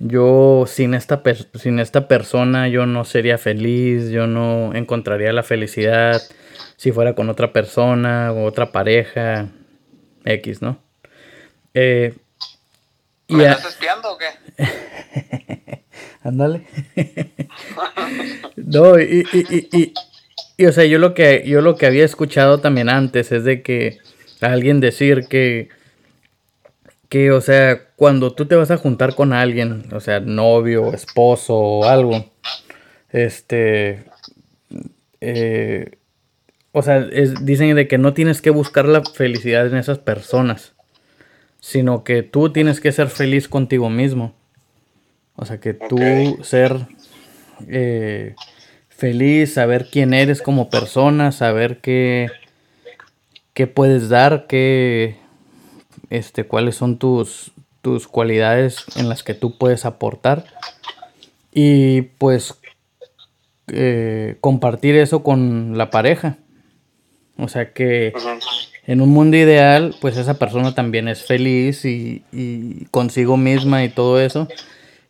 yo 0.00 0.64
sin 0.66 0.94
esta, 0.94 1.22
sin 1.54 1.78
esta 1.78 2.08
persona 2.08 2.68
yo 2.68 2.86
no 2.86 3.04
sería 3.04 3.38
feliz, 3.38 4.10
yo 4.10 4.26
no 4.26 4.74
encontraría 4.74 5.32
la 5.32 5.44
felicidad 5.44 6.20
si 6.76 6.90
fuera 6.90 7.14
con 7.14 7.28
otra 7.28 7.52
persona 7.52 8.32
o 8.32 8.44
otra 8.44 8.72
pareja 8.72 9.48
X, 10.24 10.62
¿no? 10.62 10.78
Eh, 11.74 12.14
¿Me 13.28 13.44
estás 13.44 13.66
espiando 13.66 14.12
o 14.12 14.18
qué? 14.18 14.26
Ándale. 16.22 16.66
no, 18.56 18.98
y, 18.98 19.24
y, 19.32 19.38
y, 19.38 19.68
y, 19.72 19.94
o 20.66 20.72
sea, 20.72 20.84
yo 20.84 20.98
lo 20.98 21.14
que 21.14 21.44
yo 21.46 21.60
lo 21.60 21.76
que 21.76 21.86
había 21.86 22.04
escuchado 22.04 22.58
también 22.58 22.88
antes 22.88 23.32
es 23.32 23.44
de 23.44 23.62
que 23.62 23.98
alguien 24.40 24.80
decir 24.80 25.26
que 25.28 25.68
que, 27.10 27.32
o 27.32 27.40
sea, 27.40 27.88
cuando 27.96 28.32
tú 28.32 28.46
te 28.46 28.54
vas 28.54 28.70
a 28.70 28.76
juntar 28.76 29.16
con 29.16 29.32
alguien, 29.32 29.82
o 29.92 29.98
sea, 29.98 30.20
novio, 30.20 30.94
esposo 30.94 31.56
o 31.56 31.84
algo, 31.84 32.30
este, 33.10 34.04
eh, 35.20 35.98
o 36.70 36.82
sea, 36.82 37.00
dicen 37.00 37.74
de 37.74 37.88
que 37.88 37.98
no 37.98 38.14
tienes 38.14 38.40
que 38.40 38.50
buscar 38.50 38.86
la 38.86 39.02
felicidad 39.02 39.66
en 39.66 39.76
esas 39.76 39.98
personas, 39.98 40.72
sino 41.58 42.04
que 42.04 42.22
tú 42.22 42.52
tienes 42.52 42.80
que 42.80 42.92
ser 42.92 43.08
feliz 43.08 43.48
contigo 43.48 43.90
mismo. 43.90 44.32
O 45.34 45.44
sea, 45.44 45.58
que 45.58 45.74
tú 45.74 45.98
ser 46.42 46.76
eh, 47.66 48.36
feliz, 49.00 49.54
saber 49.54 49.88
quién 49.90 50.12
eres 50.12 50.42
como 50.42 50.68
persona, 50.68 51.32
saber 51.32 51.80
qué, 51.80 52.28
qué 53.54 53.66
puedes 53.66 54.10
dar, 54.10 54.46
qué, 54.46 55.16
este, 56.10 56.44
cuáles 56.44 56.76
son 56.76 56.98
tus, 56.98 57.52
tus 57.80 58.06
cualidades 58.06 58.84
en 58.96 59.08
las 59.08 59.22
que 59.22 59.32
tú 59.32 59.56
puedes 59.56 59.86
aportar 59.86 60.44
y 61.52 62.02
pues 62.02 62.54
eh, 63.68 64.36
compartir 64.42 64.96
eso 64.96 65.22
con 65.22 65.78
la 65.78 65.90
pareja. 65.90 66.36
O 67.38 67.48
sea 67.48 67.72
que 67.72 68.12
en 68.86 69.00
un 69.00 69.08
mundo 69.08 69.38
ideal, 69.38 69.94
pues 70.02 70.18
esa 70.18 70.38
persona 70.38 70.74
también 70.74 71.08
es 71.08 71.24
feliz 71.24 71.86
y, 71.86 72.22
y, 72.32 72.84
consigo 72.90 73.38
misma 73.38 73.82
y 73.82 73.88
todo 73.88 74.20
eso. 74.20 74.46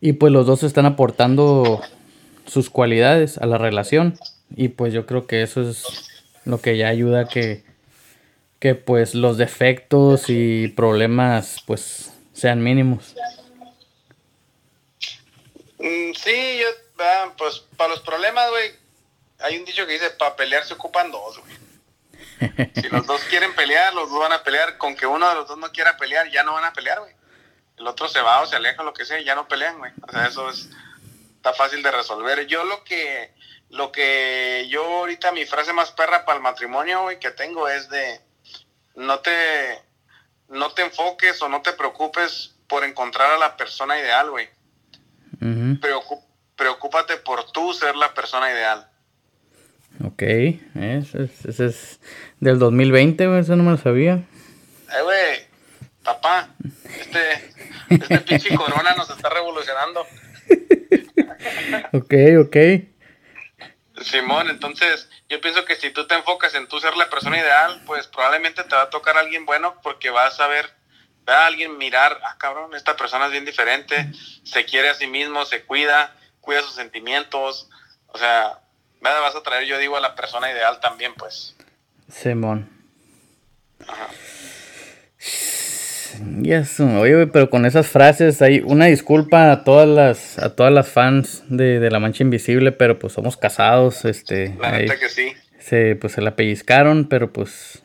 Y 0.01 0.13
pues 0.13 0.33
los 0.33 0.47
dos 0.47 0.63
están 0.63 0.87
aportando 0.87 1.81
sus 2.51 2.71
cualidades 2.71 3.39
a 3.39 3.47
la 3.47 3.59
relación. 3.59 4.19
Y 4.55 4.69
pues 4.69 4.93
yo 4.93 5.07
creo 5.07 5.27
que 5.27 5.43
eso 5.43 5.63
es 5.63 5.85
lo 6.45 6.61
que 6.61 6.77
ya 6.77 6.89
ayuda 6.89 7.23
a 7.23 7.29
que 7.29 7.65
que 8.61 8.75
pues 8.75 9.15
los 9.15 9.39
defectos 9.39 10.25
y 10.29 10.69
problemas 10.69 11.63
pues 11.67 12.13
sean 12.35 12.63
mínimos. 12.63 13.15
Mm, 15.79 16.13
sí, 16.13 16.61
yo, 16.61 16.67
pues 17.39 17.65
para 17.77 17.91
los 17.91 18.01
problemas, 18.01 18.51
güey, 18.51 18.73
hay 19.39 19.57
un 19.57 19.65
dicho 19.65 19.87
que 19.87 19.95
dice, 19.95 20.11
para 20.11 20.37
pelear 20.37 20.65
se 20.65 20.75
ocupan 20.75 21.11
dos, 21.11 21.39
güey. 21.39 21.61
Si 22.75 22.89
los 22.89 23.07
dos 23.07 23.23
quieren 23.25 23.55
pelear, 23.55 23.95
los 23.95 24.11
dos 24.11 24.21
van 24.21 24.33
a 24.33 24.43
pelear. 24.43 24.77
Con 24.79 24.95
que 24.95 25.07
uno 25.07 25.29
de 25.29 25.35
los 25.35 25.49
dos 25.49 25.59
no 25.59 25.71
quiera 25.73 25.97
pelear, 25.97 26.31
ya 26.31 26.43
no 26.43 26.55
van 26.55 26.65
a 26.65 26.73
pelear, 26.73 26.99
güey. 27.01 27.15
El 27.79 27.87
otro 27.87 28.09
se 28.09 28.21
va 28.21 28.41
o 28.41 28.47
se 28.47 28.57
aleja, 28.57 28.83
lo 28.83 28.93
que 28.93 29.05
sea, 29.05 29.21
ya 29.21 29.35
no 29.35 29.49
pelean, 29.49 29.79
güey. 29.79 29.93
O 30.07 30.11
sea, 30.11 30.27
eso 30.27 30.49
es, 30.51 30.71
está 31.41 31.55
fácil 31.55 31.83
de 31.83 31.91
resolver. 31.91 32.47
Yo 32.47 32.65
lo 32.65 32.85
que, 32.85 33.33
lo 33.71 33.91
que 33.91 34.67
yo 34.69 34.85
ahorita, 34.85 35.33
mi 35.33 35.47
frase 35.47 35.73
más 35.73 35.91
perra 35.91 36.27
para 36.27 36.37
el 36.37 36.43
matrimonio, 36.43 37.03
güey, 37.03 37.19
que 37.19 37.31
tengo 37.31 37.67
es 37.67 37.89
de, 37.89 38.21
no 38.95 39.21
te, 39.21 39.79
no 40.51 40.71
te 40.73 40.83
enfoques 40.83 41.41
o 41.41 41.49
no 41.49 41.63
te 41.63 41.73
preocupes 41.73 42.55
por 42.69 42.85
encontrar 42.85 43.31
a 43.31 43.39
la 43.39 43.57
persona 43.57 43.99
ideal, 43.99 44.31
güey. 44.31 44.49
preocúpate 46.57 47.17
por 47.17 47.51
tú 47.53 47.73
ser 47.73 47.97
la 47.97 48.13
persona 48.13 48.53
ideal. 48.53 48.87
Ok, 50.05 50.23
ese 50.23 51.31
es, 51.65 52.01
del 52.39 52.59
2020, 52.59 53.27
güey, 53.27 53.41
eso 53.41 53.57
no 53.57 53.63
me 53.63 53.71
lo 53.71 53.77
sabía. 53.79 54.15
Eh, 54.93 55.03
güey, 55.03 55.47
papá, 56.05 56.51
este, 56.99 57.55
este 57.89 58.21
pinche 58.29 58.55
corona 58.55 58.95
nos 58.95 59.09
está 59.09 59.31
revolucionando. 59.31 60.07
ok, 61.93 62.15
ok. 62.41 62.57
Simón, 64.03 64.49
entonces 64.49 65.09
yo 65.29 65.41
pienso 65.41 65.65
que 65.65 65.77
si 65.77 65.91
tú 65.91 66.07
te 66.07 66.15
enfocas 66.15 66.55
en 66.55 66.69
tú 66.69 66.81
ser 66.81 66.97
la 66.97 67.11
persona 67.11 67.39
ideal, 67.39 67.83
pues 67.87 68.07
probablemente 68.07 68.65
te 68.65 68.75
va 68.75 68.83
a 68.83 68.91
tocar 68.91 69.17
alguien 69.17 69.45
bueno 69.45 69.79
porque 69.83 70.11
vas 70.11 70.41
a 70.41 70.47
ver 70.47 70.81
a 71.27 71.47
alguien 71.47 71.79
mirar, 71.79 72.19
ah, 72.25 72.37
cabrón, 72.39 72.75
esta 72.75 72.97
persona 72.97 73.27
es 73.27 73.33
bien 73.33 73.45
diferente, 73.45 74.11
se 74.43 74.65
quiere 74.65 74.89
a 74.89 74.95
sí 74.95 75.07
mismo, 75.07 75.45
se 75.45 75.63
cuida, 75.65 76.17
cuida 76.41 76.63
sus 76.63 76.75
sentimientos, 76.75 77.69
o 78.09 78.19
sea, 78.19 78.59
vas 79.01 79.35
a 79.35 79.43
traer, 79.43 79.65
yo 79.67 79.79
digo, 79.79 79.97
a 79.97 80.01
la 80.01 80.15
persona 80.15 80.51
ideal 80.51 80.81
también, 80.81 81.15
pues. 81.15 81.55
Simón. 82.09 82.69
Ajá. 83.87 84.09
Yes, 86.43 86.81
oye, 86.81 87.27
pero 87.29 87.49
con 87.49 87.65
esas 87.65 87.87
frases 87.87 88.43
hay 88.43 88.61
una 88.65 88.87
disculpa 88.87 89.53
a 89.53 89.65
todas 89.65 89.89
las 89.89 90.39
a 90.39 90.55
todas 90.55 90.73
las 90.73 90.89
fans 90.89 91.43
de, 91.49 91.91
La 91.91 91.99
Mancha 91.99 92.23
Invisible, 92.23 92.73
pero 92.73 92.99
pues 92.99 93.13
somos 93.13 93.37
casados, 93.37 94.05
este. 94.05 94.55
La 94.61 94.73
neta 94.73 94.99
que 94.99 95.09
sí. 95.09 95.33
Se, 95.59 95.97
pues 95.97 96.15
se 96.15 96.21
la 96.21 96.37
pellizcaron, 96.37 97.09
pero 97.09 97.33
pues. 97.33 97.83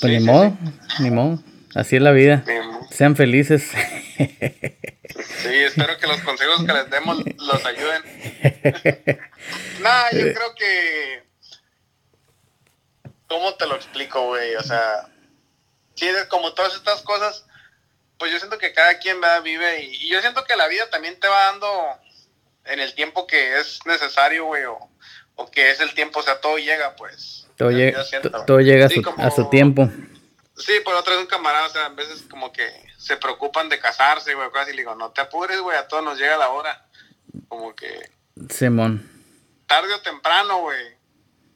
Pues 0.00 0.12
ni 0.12 0.20
modo, 0.20 0.56
ni 1.00 1.10
modo. 1.10 1.42
Así 1.74 1.96
es 1.96 2.02
la 2.02 2.12
vida. 2.12 2.44
Sean 2.90 3.16
felices. 3.16 3.70
Sí, 4.16 5.54
espero 5.66 5.98
que 5.98 6.06
los 6.06 6.20
consejos 6.20 6.64
que 6.64 6.72
les 6.72 6.90
demos 6.90 7.18
los 7.18 7.64
ayuden. 7.64 8.02
nah, 9.82 10.10
yo 10.12 10.32
creo 10.32 10.54
que. 10.56 11.22
¿Cómo 13.28 13.54
te 13.54 13.66
lo 13.66 13.76
explico, 13.76 14.26
güey? 14.26 14.54
O 14.56 14.62
sea 14.62 15.08
sí, 15.94 16.06
como 16.28 16.54
todas 16.54 16.74
estas 16.74 17.02
cosas, 17.02 17.46
pues 18.18 18.32
yo 18.32 18.38
siento 18.38 18.58
que 18.58 18.72
cada 18.72 18.98
quien 18.98 19.20
va, 19.22 19.40
vive 19.40 19.82
y, 19.82 20.08
yo 20.08 20.20
siento 20.20 20.44
que 20.44 20.56
la 20.56 20.68
vida 20.68 20.88
también 20.90 21.18
te 21.18 21.28
va 21.28 21.46
dando 21.46 21.68
en 22.64 22.80
el 22.80 22.94
tiempo 22.94 23.26
que 23.26 23.60
es 23.60 23.80
necesario, 23.84 24.46
güey, 24.46 24.64
o, 24.64 25.50
que 25.50 25.70
es 25.70 25.80
el 25.80 25.94
tiempo, 25.94 26.20
o 26.20 26.22
sea, 26.22 26.40
todo 26.40 26.58
llega, 26.58 26.96
pues. 26.96 27.46
Todo, 27.56 27.70
llega, 27.70 28.04
todo 28.46 28.60
llega 28.60 28.86
a, 28.86 29.30
su, 29.30 29.48
tiempo. 29.48 29.88
Sí, 30.56 30.72
por 30.84 30.94
otra 30.94 31.14
vez 31.14 31.22
un 31.22 31.28
camarada, 31.28 31.66
o 31.66 31.70
sea, 31.70 31.86
a 31.86 31.88
veces 31.90 32.22
como 32.28 32.52
que 32.52 32.68
se 32.96 33.16
preocupan 33.16 33.68
de 33.68 33.78
casarse, 33.78 34.34
güey, 34.34 34.50
cosas 34.50 34.68
y 34.68 34.72
le 34.72 34.78
digo, 34.78 34.94
no 34.94 35.10
te 35.10 35.20
apures, 35.20 35.60
güey, 35.60 35.76
a 35.76 35.86
todos 35.86 36.02
nos 36.02 36.18
llega 36.18 36.36
la 36.36 36.48
hora. 36.48 36.86
Como 37.48 37.74
que... 37.74 38.10
Simón. 38.50 39.10
Tarde 39.66 39.92
o 39.94 40.00
temprano, 40.00 40.58
güey, 40.60 40.96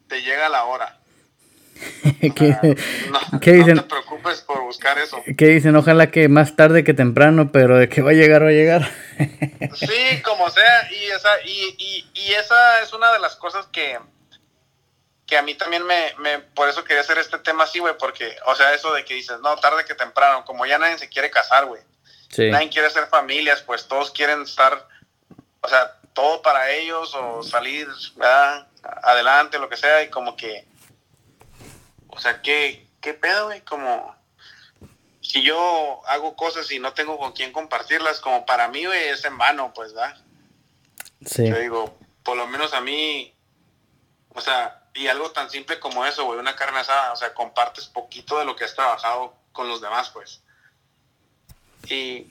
te 0.08 0.22
llega 0.22 0.48
la 0.48 0.64
hora. 0.64 0.97
¿Qué, 2.34 2.56
no, 2.60 3.40
dicen? 3.40 3.76
No 3.76 3.82
te 3.82 3.88
preocupes 3.88 4.40
por 4.42 4.62
buscar 4.62 4.98
eso. 4.98 5.22
¿Qué 5.36 5.46
dicen? 5.46 5.76
Ojalá 5.76 6.10
que 6.10 6.28
más 6.28 6.56
tarde 6.56 6.84
que 6.84 6.94
temprano, 6.94 7.50
pero 7.52 7.78
de 7.78 7.88
que 7.88 8.02
va 8.02 8.10
a 8.10 8.14
llegar, 8.14 8.44
va 8.44 8.48
a 8.48 8.52
llegar. 8.52 8.90
sí, 9.74 10.22
como 10.22 10.50
sea, 10.50 10.90
y 10.92 11.04
esa, 11.06 11.30
y, 11.44 12.04
y, 12.14 12.32
esa 12.32 12.82
es 12.82 12.92
una 12.92 13.12
de 13.12 13.18
las 13.18 13.36
cosas 13.36 13.66
que, 13.66 13.98
que 15.26 15.36
a 15.36 15.42
mí 15.42 15.54
también 15.54 15.84
me, 15.84 16.14
me, 16.18 16.38
por 16.38 16.68
eso 16.68 16.84
quería 16.84 17.00
hacer 17.00 17.18
este 17.18 17.38
tema 17.38 17.64
así, 17.64 17.78
güey, 17.78 17.94
porque, 17.98 18.36
o 18.46 18.54
sea, 18.54 18.74
eso 18.74 18.92
de 18.92 19.04
que 19.04 19.14
dices, 19.14 19.38
no, 19.40 19.56
tarde 19.56 19.84
que 19.84 19.94
temprano, 19.94 20.44
como 20.44 20.66
ya 20.66 20.78
nadie 20.78 20.98
se 20.98 21.08
quiere 21.08 21.30
casar, 21.30 21.66
güey. 21.66 21.82
Nadie 22.50 22.68
quiere 22.68 22.88
hacer 22.88 23.06
familias, 23.06 23.62
pues 23.62 23.88
todos 23.88 24.10
quieren 24.10 24.42
estar 24.42 24.86
o 25.60 25.68
sea, 25.68 25.96
todo 26.12 26.42
para 26.42 26.70
ellos 26.70 27.14
o 27.14 27.42
salir, 27.42 27.88
¿verdad? 28.16 28.66
Adelante, 29.02 29.58
lo 29.58 29.68
que 29.68 29.76
sea, 29.76 30.02
y 30.02 30.10
como 30.10 30.36
que, 30.36 30.66
o 32.08 32.20
sea, 32.20 32.42
¿qué, 32.42 32.86
qué 33.00 33.14
pedo, 33.14 33.46
güey? 33.46 33.60
Como, 33.62 34.14
si 35.20 35.42
yo 35.42 36.00
hago 36.06 36.36
cosas 36.36 36.70
y 36.72 36.78
no 36.78 36.94
tengo 36.94 37.18
con 37.18 37.32
quién 37.32 37.52
compartirlas, 37.52 38.20
como 38.20 38.46
para 38.46 38.68
mí, 38.68 38.86
güey, 38.86 39.08
es 39.08 39.24
en 39.24 39.36
vano, 39.36 39.72
pues, 39.74 39.92
¿verdad? 39.92 40.16
Sí. 41.24 41.48
Yo 41.48 41.58
digo, 41.58 41.98
por 42.22 42.36
lo 42.36 42.46
menos 42.46 42.72
a 42.72 42.80
mí, 42.80 43.34
o 44.30 44.40
sea, 44.40 44.84
y 44.94 45.06
algo 45.06 45.30
tan 45.30 45.50
simple 45.50 45.78
como 45.78 46.06
eso, 46.06 46.24
güey, 46.24 46.38
una 46.38 46.56
carne 46.56 46.78
asada, 46.78 47.12
o 47.12 47.16
sea, 47.16 47.34
compartes 47.34 47.86
poquito 47.86 48.38
de 48.38 48.44
lo 48.44 48.56
que 48.56 48.64
has 48.64 48.74
trabajado 48.74 49.34
con 49.52 49.68
los 49.68 49.80
demás, 49.80 50.10
pues. 50.10 50.42
Y, 51.88 52.26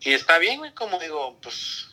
y 0.00 0.12
está 0.14 0.38
bien, 0.38 0.58
güey, 0.58 0.72
como 0.72 0.98
digo, 0.98 1.38
pues... 1.42 1.88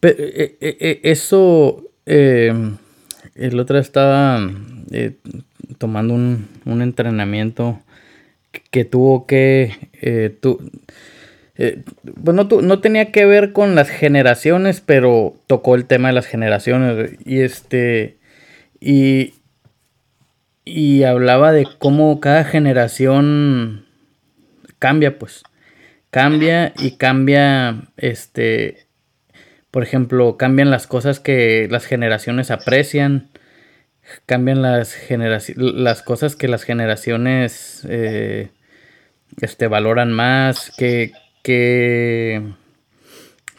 Pero, 0.00 0.22
eh, 0.22 0.58
eh, 0.60 0.76
eh, 0.80 1.00
eso, 1.04 1.82
el 2.04 3.60
otro 3.60 3.78
estaba 3.78 4.38
tomando 5.78 6.14
un, 6.14 6.48
un, 6.64 6.82
entrenamiento 6.82 7.80
que 8.70 8.84
tuvo 8.84 9.26
que... 9.26 10.38
Tu, 10.40 10.58
pues 11.56 12.34
no, 12.34 12.44
no, 12.44 12.80
tenía 12.80 13.12
que 13.12 13.26
ver 13.26 13.52
con 13.52 13.74
las 13.74 13.88
generaciones, 13.88 14.80
pero 14.80 15.36
tocó 15.46 15.76
el 15.76 15.86
tema 15.86 16.08
de 16.08 16.14
las 16.14 16.26
generaciones. 16.26 17.12
Y 17.24 17.40
este. 17.40 18.18
Y, 18.80 19.34
y 20.64 21.04
hablaba 21.04 21.52
de 21.52 21.66
cómo 21.78 22.20
cada 22.20 22.44
generación 22.44 23.86
cambia, 24.78 25.18
pues. 25.18 25.44
Cambia 26.10 26.72
y 26.78 26.92
cambia, 26.92 27.88
este, 27.96 28.86
por 29.72 29.82
ejemplo, 29.82 30.36
cambian 30.36 30.70
las 30.70 30.86
cosas 30.86 31.18
que 31.18 31.66
las 31.70 31.86
generaciones 31.86 32.52
aprecian, 32.52 33.30
cambian 34.26 34.62
las, 34.62 34.96
las 35.56 36.02
cosas 36.02 36.36
que 36.36 36.48
las 36.48 36.62
generaciones 36.62 37.86
eh, 37.88 38.50
este, 39.40 39.68
valoran 39.68 40.12
más, 40.12 40.72
que, 40.76 41.12
que, 41.42 42.42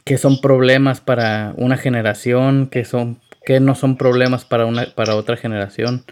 que 0.03 0.17
son 0.17 0.41
problemas 0.41 1.01
para 1.01 1.53
una 1.57 1.77
generación, 1.77 2.67
que 2.67 2.85
son 2.85 3.19
que 3.45 3.59
no 3.59 3.75
son 3.75 3.95
problemas 3.95 4.43
para 4.43 4.65
una 4.65 4.87
para 4.95 5.15
otra 5.15 5.37
generación. 5.37 6.03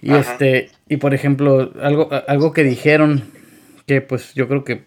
Y 0.00 0.14
este, 0.14 0.70
y 0.88 0.96
por 0.96 1.12
ejemplo, 1.12 1.72
algo 1.82 2.08
algo 2.26 2.52
que 2.52 2.64
dijeron 2.64 3.24
que 3.86 4.00
pues 4.00 4.34
yo 4.34 4.48
creo 4.48 4.64
que, 4.64 4.84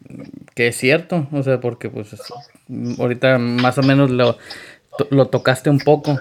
que 0.56 0.68
es 0.68 0.78
cierto, 0.78 1.28
o 1.32 1.44
sea, 1.44 1.60
porque 1.60 1.90
pues 1.90 2.16
ahorita 3.00 3.38
más 3.40 3.78
o 3.78 3.84
menos 3.84 4.12
lo, 4.12 4.38
lo 5.10 5.28
tocaste 5.28 5.70
un 5.70 5.80
poco. 5.80 6.20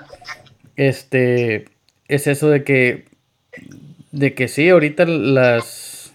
Este 0.76 1.66
es 2.10 2.26
eso 2.26 2.50
de 2.50 2.64
que 2.64 3.04
de 4.12 4.34
que 4.34 4.48
sí, 4.48 4.68
ahorita 4.68 5.06
las 5.06 6.12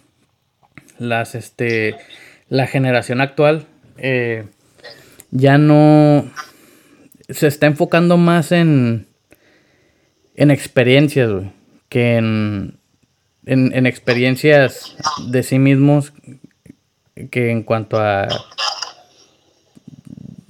las 1.00 1.36
este 1.36 1.96
la 2.50 2.68
generación 2.68 3.22
actual 3.22 3.66
eh, 3.98 4.46
ya 5.32 5.58
no 5.58 6.30
se 7.30 7.48
está 7.48 7.66
enfocando 7.66 8.18
más 8.18 8.52
en 8.52 9.08
en 10.36 10.52
experiencias, 10.52 11.32
que 11.88 12.18
en, 12.18 12.78
en, 13.46 13.86
experiencias 13.86 14.98
de 15.28 15.44
sí 15.44 15.60
mismos 15.60 16.12
que 17.32 17.52
en 17.52 17.64
cuanto 17.64 17.98
a, 17.98 18.28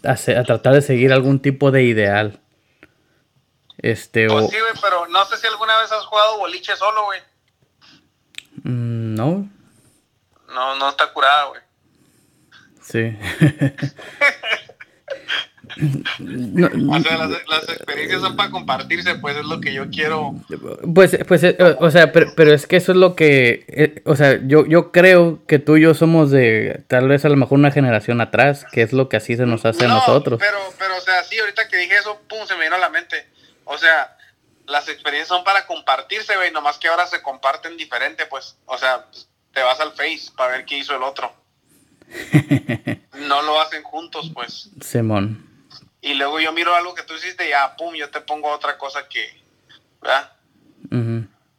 a, 0.03 0.15
tratar 0.15 0.73
de 0.73 0.81
seguir 0.81 1.13
algún 1.13 1.39
tipo 1.39 1.69
de 1.69 1.83
ideal. 1.83 2.39
Este, 3.77 4.27
pues 4.27 4.50
sí, 4.50 4.60
güey, 4.60 4.74
pero 4.82 5.08
no 5.08 5.25
sé 5.25 5.38
si 5.38 5.48
alguna 5.48 5.78
vez 5.80 5.91
has 5.91 6.06
jugado 6.06 6.38
boliche 6.39 6.76
solo, 6.76 7.06
güey. 7.06 7.19
Mm, 8.63 9.15
no. 9.15 9.49
No, 10.54 10.76
no 10.76 10.89
está 10.89 11.12
curada, 11.12 11.45
güey. 11.45 11.62
Sí. 12.82 13.17
o 15.78 16.99
sea, 17.02 17.28
las, 17.47 17.69
experiencias 17.69 18.21
son 18.21 18.36
para 18.36 18.49
compartirse, 18.49 19.15
pues 19.15 19.36
es 19.38 19.45
lo 19.45 19.60
que 19.60 19.73
yo 19.73 19.89
quiero. 19.89 20.36
Pues, 20.93 21.17
pues 21.28 21.43
eh, 21.43 21.58
o 21.80 21.91
sea, 21.91 22.12
pero, 22.12 22.54
es 22.54 22.67
que 22.67 22.78
eso 22.78 22.91
es 22.91 22.97
lo 22.97 23.15
que, 23.15 23.65
eh, 23.67 24.02
o 24.06 24.15
sea, 24.15 24.39
yo, 24.45 24.65
yo 24.65 24.91
creo 24.91 25.41
que 25.47 25.60
tú 25.60 25.78
y 25.78 25.82
yo 25.82 25.93
somos 25.93 26.32
de 26.32 26.84
tal 26.88 27.08
vez 27.08 27.26
a 27.26 27.30
lo 27.30 27.38
mejor 27.38 27.58
una 27.58 27.71
generación 27.71 28.21
atrás, 28.21 28.65
que 28.71 28.82
es 28.82 28.93
lo 28.93 29.10
que 29.10 29.17
así 29.17 29.36
se 29.36 29.45
nos 29.45 29.65
hace 29.65 29.86
a 29.86 29.89
nosotros. 29.89 30.39
Pero, 30.39 30.58
pero, 30.78 30.97
o 30.97 31.02
sea, 31.02 31.23
sí, 31.23 31.38
ahorita 31.39 31.67
que 31.67 31.78
dije 31.78 31.97
eso, 31.97 32.21
pum, 32.30 32.45
se 32.47 32.56
me 32.56 32.63
vino 32.63 32.76
a 32.76 32.80
la 32.80 32.89
mente. 32.89 33.28
O 33.65 33.78
sea, 33.78 34.17
las 34.65 34.88
experiencias 34.88 35.28
son 35.28 35.43
para 35.43 35.67
compartirse, 35.67 36.36
güey, 36.36 36.51
nomás 36.51 36.78
que 36.78 36.88
ahora 36.88 37.06
se 37.06 37.21
comparten 37.21 37.78
diferente, 37.78 38.25
pues, 38.25 38.58
o 38.65 38.78
sea, 38.78 39.06
te 39.54 39.62
vas 39.62 39.80
al 39.80 39.91
Face 39.91 40.32
para 40.36 40.54
ver 40.54 40.65
qué 40.65 40.78
hizo 40.78 40.95
el 40.95 41.04
otro. 41.04 41.34
no 43.13 43.41
lo 43.41 43.60
hacen 43.60 43.84
juntos, 43.84 44.32
pues. 44.34 44.69
Simón 44.82 45.56
y 46.06 46.13
luego 46.13 46.39
yo 46.39 46.54
miro 46.54 46.75
algo 46.75 46.93
que 46.93 47.01
tú 47.01 47.15
hiciste 47.15 47.47
y 47.47 47.49
ya, 47.49 47.75
pum, 47.75 47.95
yo 47.95 48.12
te 48.12 48.21
pongo 48.21 48.51
otra 48.51 48.78
cosa 48.78 49.10
que, 49.10 49.28
¿verdad? 49.99 50.32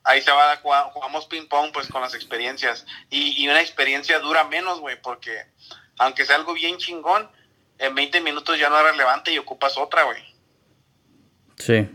Ahí 0.05 0.23
se 0.23 0.31
va, 0.31 0.53
a 0.53 0.57
jugamos 0.93 1.27
ping 1.27 1.49
pong 1.49 1.73
pues 1.73 1.89
con 1.89 2.01
las 2.01 2.15
experiencias 2.15 2.87
y, 3.11 3.43
y 3.43 3.49
una 3.49 3.61
experiencia 3.61 4.21
dura 4.21 4.45
menos, 4.45 4.79
güey, 4.79 5.03
porque 5.03 5.47
aunque 5.99 6.25
sea 6.25 6.37
algo 6.37 6.55
bien 6.55 6.77
chingón, 6.79 7.29
en 7.79 7.93
20 7.97 8.21
minutos 8.21 8.57
ya 8.57 8.71
no 8.71 8.79
es 8.79 8.85
relevante 8.85 9.33
y 9.33 9.39
ocupas 9.39 9.77
otra, 9.77 10.05
güey. 10.05 10.23
Sí. 11.57 11.89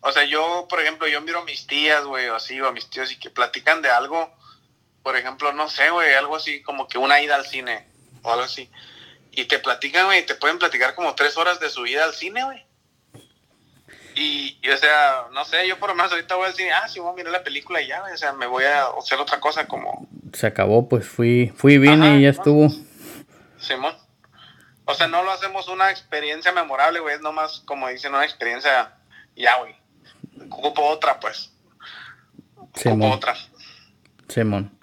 O 0.00 0.12
sea, 0.12 0.24
yo, 0.24 0.66
por 0.68 0.80
ejemplo, 0.80 1.06
yo 1.08 1.20
miro 1.20 1.40
a 1.40 1.44
mis 1.44 1.66
tías, 1.66 2.04
güey, 2.04 2.28
o 2.28 2.36
así, 2.36 2.60
o 2.60 2.68
a 2.68 2.72
mis 2.72 2.88
tíos 2.88 3.12
y 3.12 3.18
que 3.18 3.30
platican 3.30 3.82
de 3.82 3.90
algo, 3.90 4.32
por 5.02 5.16
ejemplo, 5.16 5.52
no 5.52 5.68
sé, 5.68 5.90
güey, 5.90 6.14
algo 6.14 6.36
así 6.36 6.62
como 6.62 6.88
que 6.88 6.98
una 6.98 7.20
ida 7.20 7.34
al 7.36 7.46
cine 7.46 7.86
o 8.22 8.32
algo 8.32 8.44
así. 8.44 8.70
Y 9.32 9.44
te 9.44 9.58
platican, 9.58 10.06
güey, 10.06 10.24
te 10.24 10.34
pueden 10.34 10.58
platicar 10.58 10.94
como 10.94 11.14
tres 11.14 11.36
horas 11.36 11.60
de 11.60 11.70
su 11.70 11.82
vida 11.82 12.04
al 12.04 12.14
cine, 12.14 12.44
güey. 12.44 12.64
Y, 14.16 14.58
o 14.68 14.76
sea, 14.76 15.26
no 15.32 15.44
sé, 15.44 15.66
yo 15.68 15.78
por 15.78 15.90
lo 15.90 15.94
menos 15.94 16.12
ahorita 16.12 16.34
voy 16.34 16.46
al 16.46 16.54
cine, 16.54 16.72
ah, 16.72 16.88
sí, 16.88 16.98
voy 16.98 17.12
a 17.12 17.16
mirar 17.16 17.32
la 17.32 17.44
película 17.44 17.80
y 17.80 17.86
ya, 17.86 18.02
o 18.02 18.16
sea, 18.16 18.32
me 18.32 18.46
voy 18.46 18.64
a 18.64 18.86
hacer 18.98 19.18
otra 19.18 19.38
cosa 19.38 19.66
como... 19.66 20.08
Se 20.32 20.46
acabó, 20.46 20.88
pues 20.88 21.06
fui, 21.06 21.52
fui, 21.56 21.78
vine 21.78 22.18
y 22.18 22.22
ya 22.22 22.30
estuvo. 22.30 22.68
Simón. 23.58 23.96
O 24.84 24.94
sea, 24.94 25.06
no 25.06 25.22
lo 25.22 25.30
hacemos 25.30 25.68
una 25.68 25.90
experiencia 25.90 26.52
memorable, 26.52 27.00
güey, 27.00 27.14
es 27.14 27.20
nomás, 27.20 27.62
como 27.64 27.88
dicen, 27.88 28.12
una 28.12 28.24
experiencia, 28.24 28.92
ya, 29.36 29.58
güey. 29.58 29.74
Ocupo 30.50 30.82
otra, 30.82 31.18
pues. 31.20 31.52
Ocupo 32.56 33.10
otra. 33.10 33.36
Simón. 34.28 34.78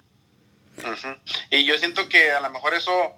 Y 1.50 1.64
yo 1.64 1.76
siento 1.78 2.08
que 2.08 2.30
a 2.30 2.40
lo 2.40 2.50
mejor 2.50 2.74
eso 2.74 3.16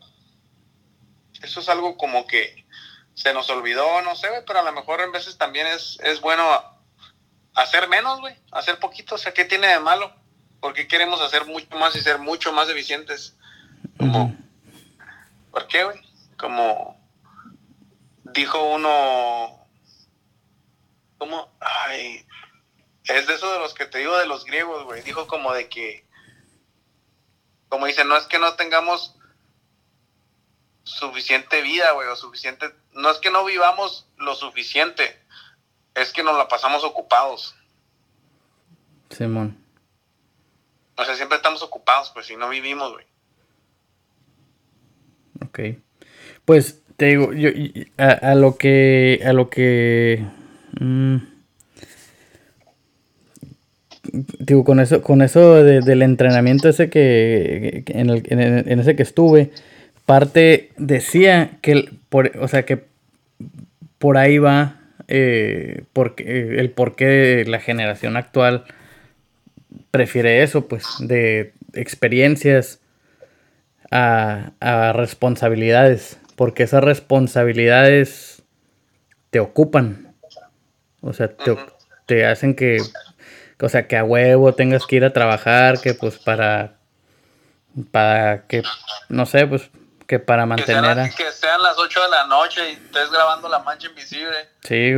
eso 1.43 1.61
es 1.61 1.69
algo 1.69 1.97
como 1.97 2.27
que 2.27 2.67
se 3.15 3.33
nos 3.35 3.51
olvidó, 3.51 4.03
no 4.03 4.15
sé, 4.17 4.29
pero 4.47 4.61
a 4.61 4.63
lo 4.63 4.73
mejor 4.73 5.01
en 5.01 5.13
veces 5.13 5.37
también 5.37 5.67
es, 5.67 5.99
es 6.03 6.21
bueno 6.21 6.45
hacer 7.55 7.89
menos, 7.89 8.21
güey, 8.21 8.35
hacer 8.53 8.79
poquito, 8.79 9.15
o 9.15 9.19
sea, 9.19 9.33
¿qué 9.33 9.45
tiene 9.45 9.67
de 9.67 9.81
malo? 9.81 10.13
¿Por 10.61 10.75
qué 10.75 10.87
queremos 10.87 11.21
hacer 11.21 11.47
mucho 11.47 11.77
más 11.77 11.95
y 11.97 12.01
ser 12.01 12.19
mucho 12.19 12.53
más 12.53 12.69
eficientes? 12.69 13.37
Como, 13.99 14.37
¿por 15.51 15.67
qué, 15.67 15.85
güey? 15.85 16.01
Como 16.37 16.99
dijo 18.25 18.63
uno, 18.75 19.60
¿cómo? 21.21 21.53
Ay, 21.61 22.27
es 23.05 23.27
de 23.27 23.35
eso 23.35 23.53
de 23.53 23.59
los 23.59 23.75
que 23.75 23.85
te 23.85 23.99
digo 23.99 24.17
de 24.17 24.27
los 24.27 24.47
griegos, 24.47 24.85
güey, 24.85 25.03
dijo 25.03 25.27
como 25.27 25.53
de 25.53 25.69
que, 25.69 26.07
como 27.69 27.85
dice, 27.85 28.07
no 28.07 28.17
es 28.17 28.25
que 28.25 28.39
no 28.39 28.55
tengamos 28.55 29.15
suficiente 30.83 31.61
vida, 31.61 31.93
güey, 31.93 32.09
o 32.09 32.17
suficiente... 32.17 32.75
No 32.93 33.11
es 33.11 33.19
que 33.19 33.31
no 33.31 33.45
vivamos 33.45 34.09
lo 34.17 34.35
suficiente, 34.35 35.21
es 35.95 36.11
que 36.13 36.25
nos 36.25 36.37
la 36.39 36.49
pasamos 36.49 36.85
ocupados. 36.85 37.55
Simón. 39.11 39.63
O 40.97 41.05
sea, 41.05 41.15
siempre 41.17 41.37
estamos 41.37 41.63
ocupados, 41.63 42.11
pues, 42.11 42.27
si 42.27 42.37
no 42.37 42.49
vivimos, 42.49 42.93
güey. 42.93 43.07
Ok. 45.45 45.83
Pues, 46.47 46.83
te 46.97 47.07
digo, 47.07 47.33
yo, 47.35 47.51
a, 47.99 48.35
lo 48.35 48.57
que... 48.57 49.23
A 49.25 49.35
lo 49.35 49.51
que... 49.51 50.40
Mm, 50.81 51.17
digo, 54.41 54.65
con 54.65 54.81
eso, 54.81 55.03
con 55.03 55.23
eso 55.23 55.63
del 55.63 56.03
entrenamiento 56.03 56.69
ese 56.69 56.91
que, 56.91 57.85
en, 57.87 58.81
ese 58.81 58.97
que 58.97 59.03
estuve, 59.03 59.53
parte 60.07 60.71
decía 60.77 61.59
que, 61.63 61.89
por, 62.09 62.33
o 62.41 62.49
sea, 62.49 62.65
que 62.65 62.83
por 63.99 64.17
ahí 64.19 64.39
va 64.39 64.81
eh, 65.13 65.83
porque, 65.93 66.23
eh, 66.25 66.61
el 66.61 66.71
porqué 66.71 67.05
de 67.07 67.45
la 67.47 67.59
generación 67.59 68.17
actual 68.17 68.65
prefiere 69.91 70.45
eso, 70.45 70.69
pues, 70.69 70.87
de 71.01 71.53
experiencias 71.75 72.81
a, 73.91 74.93
responsabilidades, 74.95 76.19
porque 76.37 76.63
esas 76.63 76.85
responsabilidades 76.85 78.45
te 79.31 79.41
ocupan. 79.41 80.10
O 81.03 81.13
sea, 81.13 81.29
te, 81.29 81.57
te 82.07 82.27
hacen 82.27 82.55
que, 82.55 82.79
o 83.61 83.69
sea, 83.69 83.87
que 83.87 83.97
a 83.97 84.05
huevo 84.05 84.55
tengas 84.55 84.87
que 84.87 84.97
ir 84.97 85.05
a 85.05 85.13
trabajar, 85.13 85.81
que 85.81 85.95
pues 85.95 86.19
para, 86.19 86.75
para 87.91 88.47
que, 88.47 88.63
no 89.09 89.27
sé, 89.27 89.47
pues 89.47 89.71
que 90.11 90.19
para 90.19 90.45
mantener 90.45 90.83
que 90.83 90.95
sean, 90.95 91.11
que 91.13 91.33
sean 91.33 91.63
las 91.63 91.79
8 91.79 92.03
de 92.03 92.09
la 92.09 92.27
noche 92.27 92.69
y 92.69 92.73
estés 92.73 93.13
grabando 93.13 93.49
La 93.49 93.61
Mancha 93.61 93.87
Invisible. 93.87 94.49
Sí, 94.63 94.93